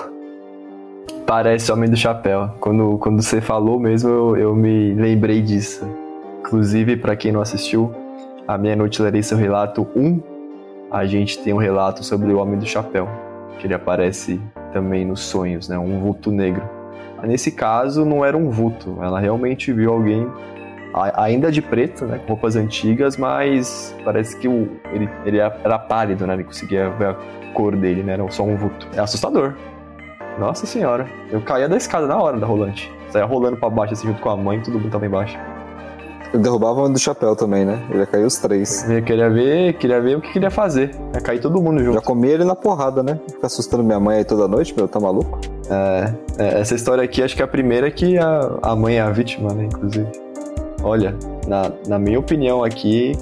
Parece 1.25 1.71
Homem 1.71 1.89
do 1.89 1.95
Chapéu. 1.95 2.51
Quando, 2.59 2.97
quando 2.99 3.21
você 3.21 3.39
falou 3.39 3.79
mesmo, 3.79 4.09
eu, 4.09 4.37
eu 4.37 4.55
me 4.55 4.93
lembrei 4.93 5.41
disso. 5.41 5.87
Inclusive, 6.41 6.97
para 6.97 7.15
quem 7.15 7.31
não 7.31 7.41
assistiu, 7.41 7.91
a 8.47 8.57
Meia-Noite 8.57 9.01
Lerei 9.01 9.23
seu 9.23 9.37
relato 9.37 9.87
1, 9.95 10.21
a 10.91 11.05
gente 11.05 11.39
tem 11.39 11.53
um 11.53 11.57
relato 11.57 12.03
sobre 12.03 12.31
o 12.31 12.37
Homem 12.37 12.59
do 12.59 12.65
Chapéu, 12.65 13.07
que 13.57 13.65
ele 13.65 13.73
aparece 13.73 14.39
também 14.71 15.05
nos 15.05 15.21
sonhos, 15.21 15.69
né? 15.69 15.79
Um 15.79 15.99
vulto 15.99 16.31
negro. 16.31 16.63
Nesse 17.23 17.51
caso, 17.51 18.05
não 18.05 18.23
era 18.23 18.37
um 18.37 18.51
vulto, 18.51 18.99
ela 19.01 19.19
realmente 19.19 19.73
viu 19.73 19.91
alguém 19.91 20.27
ainda 21.15 21.51
de 21.51 21.61
preto, 21.61 22.05
né? 22.05 22.19
Com 22.19 22.33
roupas 22.33 22.55
antigas, 22.55 23.17
mas 23.17 23.95
parece 24.03 24.37
que 24.37 24.47
o, 24.47 24.69
ele, 24.93 25.09
ele 25.25 25.37
era 25.39 25.77
pálido, 25.77 26.25
né? 26.25 26.33
Ele 26.33 26.43
conseguia 26.43 26.89
ver 26.91 27.07
a 27.07 27.15
cor 27.53 27.75
dele, 27.75 28.03
né? 28.03 28.13
Era 28.13 28.31
só 28.31 28.43
um 28.43 28.55
vulto. 28.55 28.87
É 28.95 28.99
assustador. 28.99 29.53
Nossa 30.39 30.65
senhora. 30.65 31.07
Eu 31.31 31.41
caía 31.41 31.67
da 31.67 31.77
escada 31.77 32.07
na 32.07 32.17
hora 32.17 32.37
da 32.37 32.45
rolante. 32.45 32.91
Saia 33.09 33.25
rolando 33.25 33.57
pra 33.57 33.69
baixo, 33.69 33.93
assim, 33.93 34.07
junto 34.07 34.21
com 34.21 34.29
a 34.29 34.37
mãe, 34.37 34.61
todo 34.61 34.79
mundo 34.79 34.91
tava 34.91 35.05
embaixo. 35.05 35.37
Ele 36.33 36.43
derrubava 36.43 36.89
do 36.89 36.99
chapéu 36.99 37.35
também, 37.35 37.63
né? 37.63 37.81
Ele 37.89 37.99
ia 37.99 38.05
cair 38.05 38.25
os 38.25 38.37
três. 38.37 38.89
Eu 38.89 39.01
queria 39.01 39.29
ver, 39.29 39.73
queria 39.73 40.01
ver 40.01 40.17
o 40.17 40.21
que 40.21 40.33
queria 40.33 40.51
fazer. 40.51 40.91
Ia 41.13 41.21
cair 41.21 41.39
todo 41.39 41.61
mundo 41.61 41.81
junto. 41.81 41.93
Já 41.93 42.01
comia 42.01 42.33
ele 42.33 42.43
na 42.43 42.55
porrada, 42.55 43.01
né? 43.01 43.19
Fica 43.29 43.47
assustando 43.47 43.83
minha 43.83 43.99
mãe 43.99 44.17
aí 44.17 44.25
toda 44.25 44.47
noite, 44.47 44.73
meu, 44.75 44.87
tá 44.87 44.99
maluco? 44.99 45.39
É, 45.69 46.13
é, 46.37 46.59
essa 46.59 46.75
história 46.75 47.03
aqui 47.03 47.23
acho 47.23 47.35
que 47.35 47.41
é 47.41 47.45
a 47.45 47.47
primeira 47.47 47.89
que 47.89 48.17
a, 48.17 48.59
a 48.61 48.75
mãe 48.75 48.97
é 48.97 49.01
a 49.01 49.09
vítima, 49.09 49.53
né, 49.53 49.65
inclusive. 49.65 50.24
Olha, 50.85 51.15
na, 51.47 51.71
na 51.87 51.97
minha 51.97 52.19
opinião 52.19 52.63
aqui, 52.63 53.13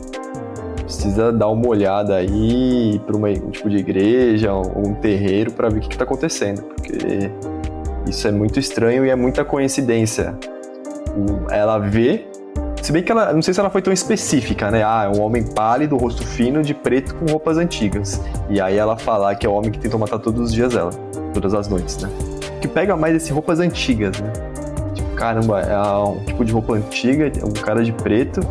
precisa 0.81 1.31
dar 1.31 1.47
uma 1.47 1.65
olhada 1.69 2.17
aí 2.17 3.01
para 3.07 3.15
um 3.15 3.51
tipo 3.51 3.69
de 3.69 3.77
igreja 3.77 4.51
ou 4.53 4.85
um 4.85 4.93
terreiro 4.93 5.53
para 5.53 5.69
ver 5.69 5.77
o 5.77 5.79
que, 5.79 5.93
está 5.93 6.03
acontecendo, 6.03 6.61
porque 6.61 7.31
isso 8.05 8.27
é 8.27 8.31
muito 8.33 8.59
estranho 8.59 9.05
e 9.05 9.09
é 9.09 9.15
muita 9.15 9.45
coincidência. 9.45 10.37
Ela 11.49 11.79
vê, 11.79 12.25
se 12.81 12.91
bem 12.91 13.01
que 13.01 13.13
ela, 13.13 13.31
não 13.31 13.41
sei 13.41 13.53
se 13.53 13.61
ela 13.61 13.69
foi 13.69 13.81
tão 13.81 13.93
específica, 13.93 14.69
né? 14.69 14.83
Ah, 14.83 15.09
é 15.09 15.17
um 15.17 15.21
homem 15.21 15.41
pálido, 15.43 15.95
rosto 15.95 16.27
fino, 16.27 16.61
de 16.61 16.73
preto 16.73 17.15
com 17.15 17.31
roupas 17.31 17.57
antigas. 17.57 18.19
E 18.49 18.59
aí 18.59 18.75
ela 18.75 18.97
falar 18.97 19.35
que 19.35 19.45
é 19.45 19.49
o 19.49 19.53
homem 19.53 19.71
que 19.71 19.79
tentou 19.79 19.97
matar 19.97 20.19
todos 20.19 20.49
os 20.49 20.53
dias 20.53 20.73
dela, 20.73 20.89
todas 21.33 21.53
as 21.53 21.69
noites, 21.69 21.97
né? 21.97 22.09
que 22.63 22.67
pega 22.69 22.95
mais 22.95 23.13
esse 23.13 23.29
roupas 23.33 23.59
antigas, 23.59 24.21
né? 24.21 24.31
Caramba, 25.23 25.61
é 25.61 25.77
um 26.05 26.19
tipo 26.25 26.43
de 26.43 26.51
roupa 26.51 26.73
antiga, 26.73 27.31
é 27.41 27.45
um 27.45 27.53
cara 27.53 27.81
de 27.81 27.93
preto. 27.93 28.41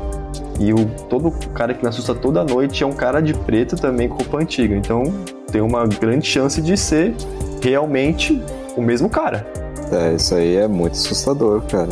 E 0.59 0.73
o, 0.73 0.87
todo 1.07 1.31
cara 1.53 1.75
que 1.75 1.83
me 1.83 1.89
assusta 1.91 2.15
toda 2.15 2.43
noite 2.45 2.83
é 2.83 2.87
um 2.87 2.95
cara 2.95 3.21
de 3.21 3.35
preto 3.35 3.77
também 3.77 4.09
com 4.09 4.17
roupa 4.17 4.39
antiga. 4.39 4.75
Então 4.75 5.05
tem 5.51 5.61
uma 5.61 5.87
grande 5.87 6.27
chance 6.27 6.63
de 6.63 6.75
ser 6.79 7.15
realmente 7.61 8.43
o 8.75 8.81
mesmo 8.81 9.11
cara. 9.11 9.47
É, 9.93 10.15
isso 10.15 10.35
aí 10.35 10.57
é 10.57 10.67
muito 10.67 10.95
assustador, 10.95 11.61
cara. 11.67 11.91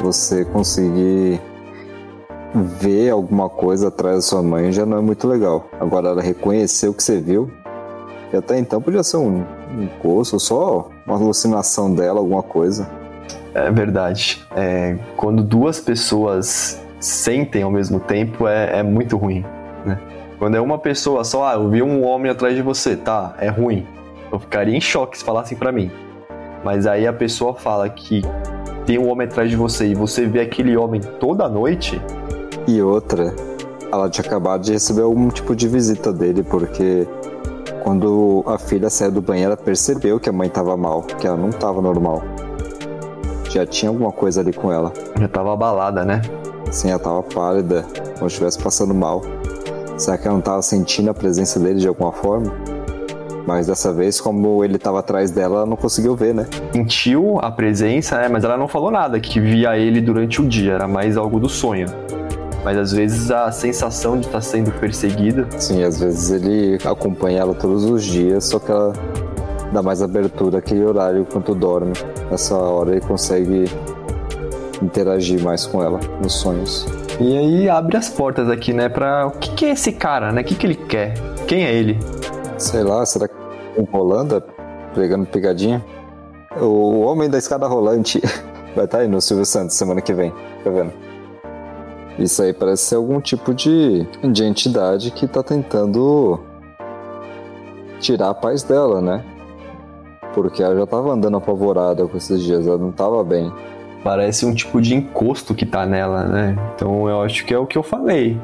Você 0.00 0.44
conseguir 0.44 1.40
ver 2.54 3.10
alguma 3.10 3.48
coisa 3.48 3.88
atrás 3.88 4.14
da 4.14 4.22
sua 4.22 4.40
mãe 4.40 4.70
já 4.70 4.86
não 4.86 4.98
é 4.98 5.00
muito 5.00 5.26
legal. 5.26 5.68
Agora, 5.80 6.10
ela 6.10 6.22
reconhecer 6.22 6.86
o 6.86 6.94
que 6.94 7.02
você 7.02 7.20
viu, 7.20 7.50
e 8.32 8.36
até 8.36 8.56
então 8.56 8.80
podia 8.80 9.02
ser 9.02 9.16
um, 9.16 9.44
um 9.98 10.24
só 10.24 10.88
uma 11.04 11.16
alucinação 11.16 11.92
dela, 11.92 12.20
alguma 12.20 12.44
coisa. 12.44 12.99
É 13.54 13.70
verdade. 13.70 14.44
É, 14.56 14.96
quando 15.16 15.42
duas 15.42 15.80
pessoas 15.80 16.80
sentem 17.00 17.62
ao 17.62 17.70
mesmo 17.70 17.98
tempo, 17.98 18.46
é, 18.46 18.78
é 18.78 18.82
muito 18.82 19.16
ruim. 19.16 19.44
Né? 19.84 19.98
Quando 20.38 20.56
é 20.56 20.60
uma 20.60 20.78
pessoa 20.78 21.24
só, 21.24 21.48
ah, 21.48 21.54
eu 21.54 21.68
vi 21.68 21.82
um 21.82 22.04
homem 22.04 22.30
atrás 22.30 22.54
de 22.54 22.62
você, 22.62 22.96
tá, 22.96 23.34
é 23.38 23.48
ruim. 23.48 23.86
Eu 24.32 24.38
ficaria 24.38 24.76
em 24.76 24.80
choque 24.80 25.18
se 25.18 25.24
falassem 25.24 25.56
para 25.56 25.72
mim. 25.72 25.90
Mas 26.64 26.86
aí 26.86 27.06
a 27.06 27.12
pessoa 27.12 27.54
fala 27.54 27.88
que 27.88 28.22
tem 28.86 28.98
um 28.98 29.10
homem 29.10 29.26
atrás 29.26 29.50
de 29.50 29.56
você 29.56 29.88
e 29.88 29.94
você 29.94 30.26
vê 30.26 30.40
aquele 30.40 30.76
homem 30.76 31.00
toda 31.00 31.48
noite. 31.48 32.00
E 32.66 32.80
outra, 32.80 33.34
ela 33.90 34.08
tinha 34.08 34.24
acabado 34.24 34.62
de 34.62 34.72
receber 34.72 35.02
algum 35.02 35.28
tipo 35.28 35.56
de 35.56 35.66
visita 35.66 36.12
dele, 36.12 36.42
porque 36.42 37.06
quando 37.82 38.44
a 38.46 38.58
filha 38.58 38.88
saiu 38.90 39.10
do 39.10 39.22
banheiro, 39.22 39.52
ela 39.52 39.56
percebeu 39.56 40.20
que 40.20 40.28
a 40.28 40.32
mãe 40.32 40.48
estava 40.48 40.76
mal, 40.76 41.02
que 41.02 41.26
ela 41.26 41.36
não 41.36 41.48
estava 41.48 41.80
normal. 41.80 42.22
Já 43.50 43.66
tinha 43.66 43.90
alguma 43.90 44.12
coisa 44.12 44.40
ali 44.40 44.52
com 44.52 44.72
ela. 44.72 44.92
Já 45.18 45.26
estava 45.26 45.52
abalada, 45.52 46.04
né? 46.04 46.22
Sim, 46.70 46.88
ela 46.88 46.98
estava 46.98 47.22
pálida, 47.22 47.84
como 48.16 48.30
se 48.30 48.34
estivesse 48.34 48.58
passando 48.62 48.94
mal. 48.94 49.22
Será 49.96 50.16
que 50.16 50.26
ela 50.26 50.34
não 50.34 50.38
estava 50.38 50.62
sentindo 50.62 51.10
a 51.10 51.14
presença 51.14 51.58
dele 51.58 51.80
de 51.80 51.88
alguma 51.88 52.12
forma? 52.12 52.52
Mas 53.44 53.66
dessa 53.66 53.92
vez, 53.92 54.20
como 54.20 54.64
ele 54.64 54.76
estava 54.76 55.00
atrás 55.00 55.32
dela, 55.32 55.56
ela 55.56 55.66
não 55.66 55.76
conseguiu 55.76 56.14
ver, 56.14 56.32
né? 56.32 56.46
Sentiu 56.72 57.38
a 57.42 57.50
presença, 57.50 58.16
é, 58.20 58.28
mas 58.28 58.44
ela 58.44 58.56
não 58.56 58.68
falou 58.68 58.90
nada 58.90 59.18
que 59.18 59.40
via 59.40 59.76
ele 59.76 60.00
durante 60.00 60.40
o 60.40 60.46
dia, 60.46 60.74
era 60.74 60.86
mais 60.86 61.16
algo 61.16 61.40
do 61.40 61.48
sonho 61.48 61.88
mas 62.64 62.76
às 62.76 62.92
vezes 62.92 63.30
a 63.30 63.50
sensação 63.50 64.18
de 64.18 64.26
estar 64.26 64.38
tá 64.38 64.42
sendo 64.42 64.70
perseguida. 64.72 65.46
Sim, 65.58 65.82
às 65.82 65.98
vezes 66.00 66.30
ele 66.30 66.78
acompanha 66.84 67.40
ela 67.40 67.54
todos 67.54 67.84
os 67.84 68.04
dias, 68.04 68.44
só 68.44 68.58
que 68.58 68.70
ela 68.70 68.92
dá 69.72 69.82
mais 69.82 70.02
abertura 70.02 70.58
aquele 70.58 70.84
horário 70.84 71.20
enquanto 71.20 71.54
dorme. 71.54 71.92
Nessa 72.30 72.56
hora 72.56 72.92
ele 72.92 73.00
consegue 73.00 73.64
interagir 74.82 75.42
mais 75.42 75.66
com 75.66 75.82
ela 75.82 76.00
nos 76.22 76.34
sonhos. 76.34 76.86
E 77.20 77.36
aí 77.36 77.68
abre 77.68 77.96
as 77.96 78.08
portas 78.08 78.48
aqui, 78.48 78.72
né, 78.72 78.88
pra 78.88 79.26
o 79.26 79.32
que, 79.32 79.54
que 79.54 79.66
é 79.66 79.70
esse 79.70 79.92
cara, 79.92 80.32
né? 80.32 80.40
O 80.40 80.44
que, 80.44 80.54
que 80.54 80.66
ele 80.66 80.74
quer? 80.74 81.14
Quem 81.46 81.64
é 81.64 81.74
ele? 81.74 81.98
Sei 82.56 82.82
lá, 82.82 83.04
será 83.04 83.28
que 83.28 83.34
um 83.78 83.84
Rolanda 83.84 84.40
pregando 84.94 85.26
pegadinha? 85.26 85.84
O 86.60 87.00
homem 87.00 87.30
da 87.30 87.38
escada 87.38 87.66
rolante 87.66 88.20
vai 88.74 88.84
estar 88.84 88.98
tá 88.98 88.98
aí 88.98 89.08
no 89.08 89.20
Silvio 89.20 89.44
Santos 89.44 89.76
semana 89.76 90.00
que 90.00 90.12
vem, 90.12 90.32
tá 90.64 90.70
vendo? 90.70 90.92
Isso 92.18 92.42
aí 92.42 92.52
parece 92.52 92.84
ser 92.84 92.96
algum 92.96 93.20
tipo 93.20 93.54
de, 93.54 94.04
de 94.32 94.44
entidade 94.44 95.10
que 95.10 95.28
tá 95.28 95.42
tentando 95.42 96.40
tirar 98.00 98.30
a 98.30 98.34
paz 98.34 98.62
dela, 98.62 99.00
né? 99.00 99.24
Porque 100.34 100.62
ela 100.62 100.76
já 100.76 100.86
tava 100.86 101.12
andando 101.12 101.36
apavorada 101.36 102.06
com 102.06 102.16
esses 102.16 102.42
dias, 102.42 102.66
ela 102.66 102.78
não 102.78 102.92
tava 102.92 103.22
bem. 103.24 103.52
Parece 104.02 104.46
um 104.46 104.54
tipo 104.54 104.80
de 104.80 104.94
encosto 104.94 105.54
que 105.54 105.66
tá 105.66 105.84
nela, 105.84 106.24
né? 106.24 106.56
Então 106.74 107.08
eu 107.08 107.20
acho 107.22 107.44
que 107.44 107.52
é 107.52 107.58
o 107.58 107.66
que 107.66 107.76
eu 107.76 107.82
falei. 107.82 108.40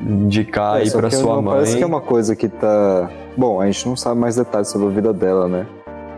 Indicar 0.00 0.78
é, 0.78 0.82
aí 0.82 0.90
pra 0.90 1.10
sua 1.10 1.40
mãe. 1.40 1.54
Parece 1.54 1.76
que 1.76 1.82
é 1.82 1.86
uma 1.86 2.00
coisa 2.00 2.36
que 2.36 2.48
tá. 2.48 3.10
Bom, 3.36 3.60
a 3.60 3.66
gente 3.66 3.88
não 3.88 3.96
sabe 3.96 4.20
mais 4.20 4.36
detalhes 4.36 4.68
sobre 4.68 4.86
a 4.86 4.90
vida 4.90 5.12
dela, 5.12 5.48
né? 5.48 5.66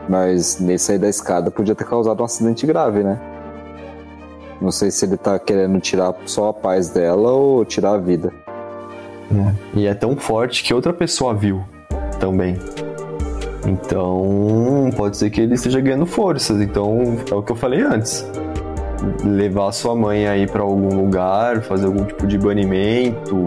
Mas 0.09 0.61
nesse 0.61 0.92
aí 0.92 0.99
da 0.99 1.09
escada 1.09 1.51
podia 1.51 1.75
ter 1.75 1.85
causado 1.85 2.21
um 2.21 2.25
acidente 2.25 2.66
grave, 2.66 3.03
né? 3.03 3.19
Não 4.61 4.71
sei 4.71 4.90
se 4.90 5.05
ele 5.05 5.16
tá 5.16 5.38
querendo 5.38 5.79
tirar 5.81 6.14
só 6.25 6.49
a 6.49 6.53
paz 6.53 6.88
dela 6.90 7.31
ou 7.33 7.64
tirar 7.64 7.92
a 7.92 7.99
vida. 7.99 8.33
É. 9.31 9.79
E 9.79 9.87
é 9.87 9.95
tão 9.95 10.16
forte 10.16 10.62
que 10.62 10.73
outra 10.73 10.92
pessoa 10.92 11.35
viu 11.35 11.62
também. 12.19 12.57
Então, 13.67 14.91
pode 14.97 15.17
ser 15.17 15.29
que 15.31 15.41
ele 15.41 15.55
esteja 15.55 15.81
ganhando 15.81 16.07
forças. 16.07 16.61
Então, 16.61 17.19
é 17.31 17.35
o 17.35 17.43
que 17.43 17.53
eu 17.53 17.57
falei 17.57 17.83
antes. 17.83 18.25
Levar 19.25 19.73
sua 19.73 19.95
mãe 19.95 20.27
aí 20.27 20.47
para 20.47 20.63
algum 20.63 20.95
lugar, 20.95 21.63
fazer 21.63 21.87
algum 21.87 22.05
tipo 22.05 22.27
de 22.27 22.39
banimento, 22.39 23.45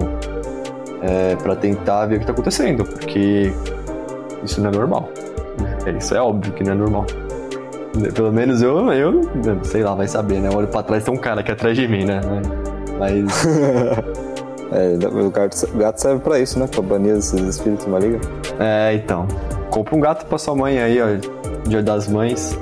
é, 1.01 1.35
para 1.35 1.55
tentar 1.55 2.05
ver 2.05 2.17
o 2.17 2.19
que 2.19 2.25
tá 2.25 2.33
acontecendo, 2.33 2.83
porque 2.83 3.51
isso 4.43 4.61
não 4.61 4.69
é 4.69 4.73
normal. 4.73 5.09
É, 5.85 5.91
isso 5.91 6.13
é 6.13 6.21
óbvio 6.21 6.53
que 6.53 6.63
não 6.63 6.73
é 6.73 6.75
normal. 6.75 7.05
Pelo 8.13 8.31
menos 8.31 8.61
eu, 8.61 8.91
eu, 8.91 9.21
sei 9.63 9.83
lá, 9.83 9.95
vai 9.95 10.07
saber, 10.07 10.39
né? 10.39 10.49
Eu 10.49 10.57
olho 10.57 10.67
pra 10.67 10.83
trás 10.83 11.03
tem 11.03 11.13
um 11.13 11.17
cara 11.17 11.41
aqui 11.41 11.51
atrás 11.51 11.75
de 11.75 11.87
mim, 11.87 12.05
né? 12.05 12.21
Mas. 12.99 13.47
é, 14.71 15.07
o 15.07 15.31
gato, 15.31 15.67
gato 15.75 15.97
serve 15.97 16.19
pra 16.19 16.39
isso, 16.39 16.59
né? 16.59 16.67
Pra 16.67 16.81
banir 16.81 17.15
esses 17.15 17.41
espíritos 17.41 17.87
malignos. 17.87 18.27
É, 18.59 18.93
então. 18.93 19.27
Compra 19.69 19.95
um 19.95 19.99
gato 19.99 20.25
pra 20.25 20.37
sua 20.37 20.55
mãe 20.55 20.79
aí, 20.79 20.99
ó. 21.01 21.07
Dia 21.67 21.83
das 21.83 22.07
mães. 22.07 22.57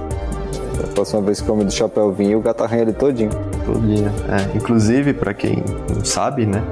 A 0.83 0.87
próxima 0.93 1.21
vez 1.21 1.41
que 1.41 1.49
o 1.49 1.53
homem 1.53 1.65
do 1.65 1.71
chapéu 1.71 2.11
vir, 2.11 2.35
o 2.35 2.41
gato 2.41 2.63
arranha 2.63 2.83
ele 2.83 2.93
todinho. 2.93 3.31
Todinho. 3.65 4.11
É, 4.29 4.57
inclusive, 4.57 5.13
pra 5.13 5.33
quem 5.33 5.63
não 5.93 6.03
sabe, 6.03 6.45
né? 6.45 6.63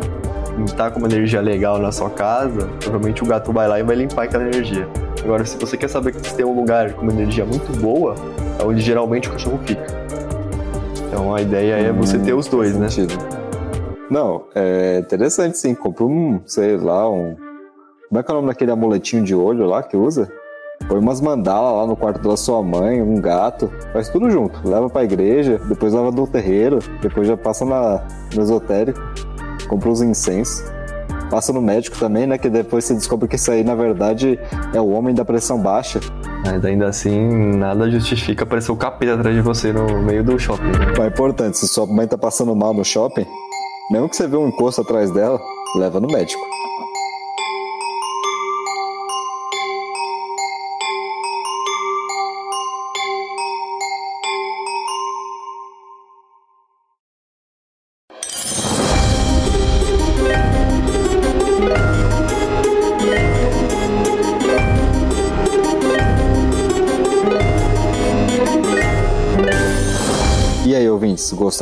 Não 0.57 0.65
tá 0.65 0.89
com 0.89 0.99
uma 0.99 1.07
energia 1.07 1.41
legal 1.41 1.79
na 1.79 1.91
sua 1.91 2.09
casa, 2.09 2.69
provavelmente 2.79 3.23
o 3.23 3.25
gato 3.25 3.51
vai 3.51 3.67
lá 3.67 3.79
e 3.79 3.83
vai 3.83 3.95
limpar 3.95 4.23
aquela 4.23 4.43
energia. 4.43 4.87
Agora, 5.23 5.43
se 5.43 5.57
você 5.57 5.75
quer 5.75 5.89
saber 5.89 6.13
que 6.13 6.33
tem 6.33 6.45
um 6.45 6.55
lugar 6.55 6.93
com 6.93 7.01
uma 7.01 7.11
energia 7.11 7.45
muito 7.45 7.77
boa, 7.79 8.15
é 8.59 8.63
onde 8.63 8.79
geralmente 8.79 9.27
o 9.27 9.31
cachorro 9.33 9.59
fica. 9.65 9.85
Então 11.07 11.33
a 11.33 11.41
ideia 11.41 11.75
é 11.75 11.91
você 11.91 12.17
ter 12.19 12.33
os 12.33 12.47
dois, 12.47 12.75
né? 12.77 12.89
Sentido. 12.89 13.19
Não, 14.09 14.45
é 14.53 14.99
interessante 14.99 15.57
sim. 15.57 15.73
Compra 15.73 16.05
um, 16.05 16.39
sei 16.45 16.77
lá, 16.77 17.09
um. 17.09 17.35
Como 18.09 18.19
é 18.19 18.23
que 18.23 18.31
é 18.31 18.33
o 18.33 18.37
nome 18.37 18.47
daquele 18.49 18.71
amuletinho 18.71 19.23
de 19.23 19.35
olho 19.35 19.65
lá 19.65 19.81
que 19.81 19.97
usa? 19.97 20.31
Põe 20.87 20.99
umas 20.99 21.21
mandalas 21.21 21.73
lá 21.73 21.87
no 21.87 21.95
quarto 21.95 22.21
da 22.27 22.37
sua 22.37 22.61
mãe, 22.61 23.01
um 23.01 23.19
gato, 23.19 23.71
faz 23.93 24.09
tudo 24.09 24.29
junto. 24.29 24.67
Leva 24.67 24.89
pra 24.89 25.03
igreja, 25.03 25.59
depois 25.67 25.93
leva 25.93 26.11
no 26.11 26.27
terreiro, 26.27 26.79
depois 27.01 27.27
já 27.27 27.35
passa 27.35 27.65
na, 27.65 28.05
no 28.35 28.41
esotérico, 28.41 28.99
compra 29.67 29.89
os 29.89 30.01
incensos 30.01 30.75
passa 31.29 31.51
no 31.51 31.61
médico 31.61 31.97
também, 31.97 32.27
né? 32.27 32.37
Que 32.37 32.49
depois 32.49 32.85
você 32.85 32.93
descobre 32.93 33.27
que 33.27 33.35
isso 33.35 33.51
aí, 33.51 33.63
na 33.63 33.75
verdade, 33.75 34.39
é 34.73 34.79
o 34.79 34.89
homem 34.89 35.13
da 35.13 35.25
pressão 35.25 35.59
baixa. 35.59 35.99
Mas 36.45 36.63
ainda 36.63 36.87
assim, 36.87 37.55
nada 37.57 37.89
justifica 37.89 38.43
aparecer 38.43 38.71
o 38.71 38.77
capeta 38.77 39.15
atrás 39.15 39.35
de 39.35 39.41
você 39.41 39.73
no 39.73 40.01
meio 40.01 40.23
do 40.23 40.37
shopping. 40.39 40.63
Né? 40.63 40.93
Mas 40.97 40.99
é 40.99 41.07
importante, 41.07 41.57
se 41.57 41.67
sua 41.67 41.85
mãe 41.85 42.07
tá 42.07 42.17
passando 42.17 42.55
mal 42.55 42.73
no 42.73 42.85
shopping, 42.85 43.25
mesmo 43.91 44.09
que 44.09 44.15
você 44.15 44.27
vê 44.27 44.37
um 44.37 44.47
encosto 44.47 44.81
atrás 44.81 45.11
dela, 45.11 45.39
leva 45.77 45.99
no 45.99 46.07
médico. 46.07 46.41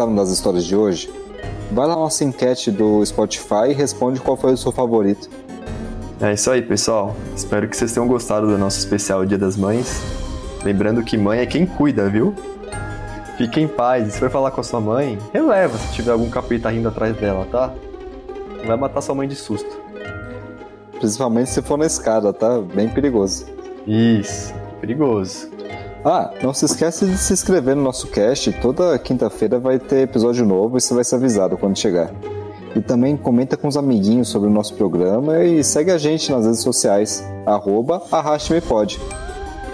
Gostaram 0.04 0.16
das 0.16 0.30
histórias 0.30 0.66
de 0.66 0.76
hoje? 0.76 1.10
Vai 1.72 1.88
lá 1.88 1.96
na 1.96 2.02
nossa 2.02 2.24
enquete 2.24 2.72
do 2.72 3.04
Spotify 3.06 3.70
e 3.70 3.74
responde 3.74 4.20
qual 4.20 4.36
foi 4.36 4.54
o 4.54 4.58
seu 4.58 4.72
favorito. 4.72 5.30
É 6.22 6.34
isso 6.34 6.52
aí, 6.52 6.62
pessoal. 6.62 7.16
Espero 7.36 7.68
que 7.68 7.76
vocês 7.76 7.94
tenham 7.94 8.08
gostado 8.08 8.48
do 8.48 8.58
nosso 8.58 8.78
especial 8.80 9.26
Dia 9.26 9.38
das 9.38 9.58
Mães. 9.58 10.02
Lembrando 10.63 11.04
que 11.04 11.18
mãe 11.18 11.39
é 11.39 11.46
quem 11.46 11.66
cuida, 11.66 12.10
viu? 12.10 12.34
Fique 13.38 13.60
em 13.60 13.68
paz. 13.68 14.08
E 14.08 14.12
se 14.12 14.20
for 14.20 14.30
falar 14.30 14.52
com 14.52 14.62
a 14.62 14.63
sua 14.63 14.80
mãe, 14.80 15.18
releva 15.34 15.78
se 15.78 15.94
tiver 15.94 16.12
algum 16.12 16.30
capeta 16.30 16.70
rindo 16.70 16.88
atrás 16.88 17.16
dela, 17.18 17.48
tá? 17.52 17.74
Não 18.60 18.68
vai 18.68 18.78
matar 18.78 19.02
sua 19.02 19.16
mãe 19.16 19.28
de 19.28 19.36
susto. 19.36 19.82
Principalmente 21.00 21.50
se 21.50 21.62
for 21.62 21.78
na 21.78 21.86
escada, 21.86 22.32
tá? 22.32 22.60
Bem 22.60 22.88
perigoso. 22.88 23.46
Isso, 23.88 24.54
perigoso. 24.80 25.50
Ah, 26.06 26.32
não 26.42 26.54
se 26.54 26.66
esquece 26.66 27.06
de 27.06 27.18
se 27.18 27.32
inscrever 27.32 27.76
no 27.76 27.84
nosso 27.84 28.08
cast. 28.08 28.52
Toda 28.54 29.00
quinta-feira 29.00 29.58
vai 29.58 29.80
ter 29.80 30.02
episódio 30.02 30.46
novo 30.46 30.78
e 30.78 30.82
você 30.82 30.94
vai 30.94 31.04
ser 31.04 31.16
avisado 31.16 31.58
quando 31.58 31.78
chegar. 31.78 32.12
E 32.76 32.82
também 32.82 33.16
comenta 33.16 33.56
com 33.56 33.68
os 33.68 33.78
amiguinhos 33.78 34.28
sobre 34.28 34.50
o 34.50 34.52
nosso 34.52 34.74
programa 34.74 35.44
e 35.44 35.63
segue 35.63 35.92
a 35.92 35.98
gente 35.98 36.30
nas 36.30 36.46
redes 36.46 36.62
sociais, 36.62 37.24
arroba 37.46 38.02
Arraste-me-Pode. 38.12 39.00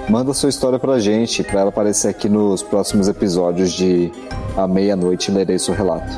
Manda 0.08 0.34
sua 0.34 0.50
história 0.50 0.78
pra 0.78 1.00
gente, 1.00 1.44
pra 1.44 1.62
ela 1.62 1.70
aparecer 1.70 2.10
aqui 2.10 2.30
nos 2.30 2.62
próximos 2.62 3.08
episódios 3.08 3.72
de 3.72 4.12
A 4.56 4.68
Meia-Noite 4.68 5.32
Lerei 5.32 5.58
Seu 5.58 5.74
Relato. 5.74 6.12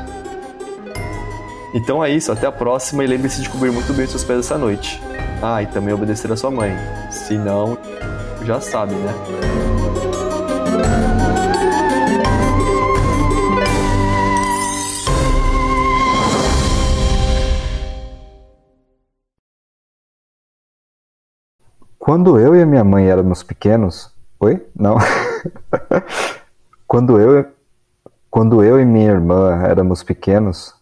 Então 1.74 2.04
é 2.04 2.10
isso, 2.10 2.32
até 2.32 2.48
a 2.48 2.52
próxima 2.52 3.04
e 3.04 3.08
lembre-se 3.08 3.42
de 3.42 3.50
cobrir 3.50 3.72
muito 3.72 3.94
bem 3.94 4.08
seus 4.08 4.24
pés 4.24 4.40
essa 4.40 4.58
noite. 4.58 5.02
Ah, 5.42 5.64
e 5.64 5.68
também 5.68 5.94
obedecer 5.94 6.32
a 6.32 6.36
sua 6.36 6.52
mãe. 6.52 6.72
Se 7.10 7.38
não, 7.38 7.78
já 8.46 8.60
sabe, 8.60 8.94
né? 8.94 9.51
Quando 22.12 22.38
eu 22.38 22.54
e 22.54 22.62
a 22.62 22.66
minha 22.66 22.84
mãe 22.84 23.10
éramos 23.10 23.42
pequenos. 23.42 24.14
Oi? 24.38 24.62
Não. 24.76 24.98
quando 26.86 27.18
eu 27.18 27.46
quando 28.30 28.62
eu 28.62 28.82
e 28.82 28.86
minha 28.86 29.12
irmã 29.12 29.64
éramos 29.64 30.04
pequenos, 30.04 30.76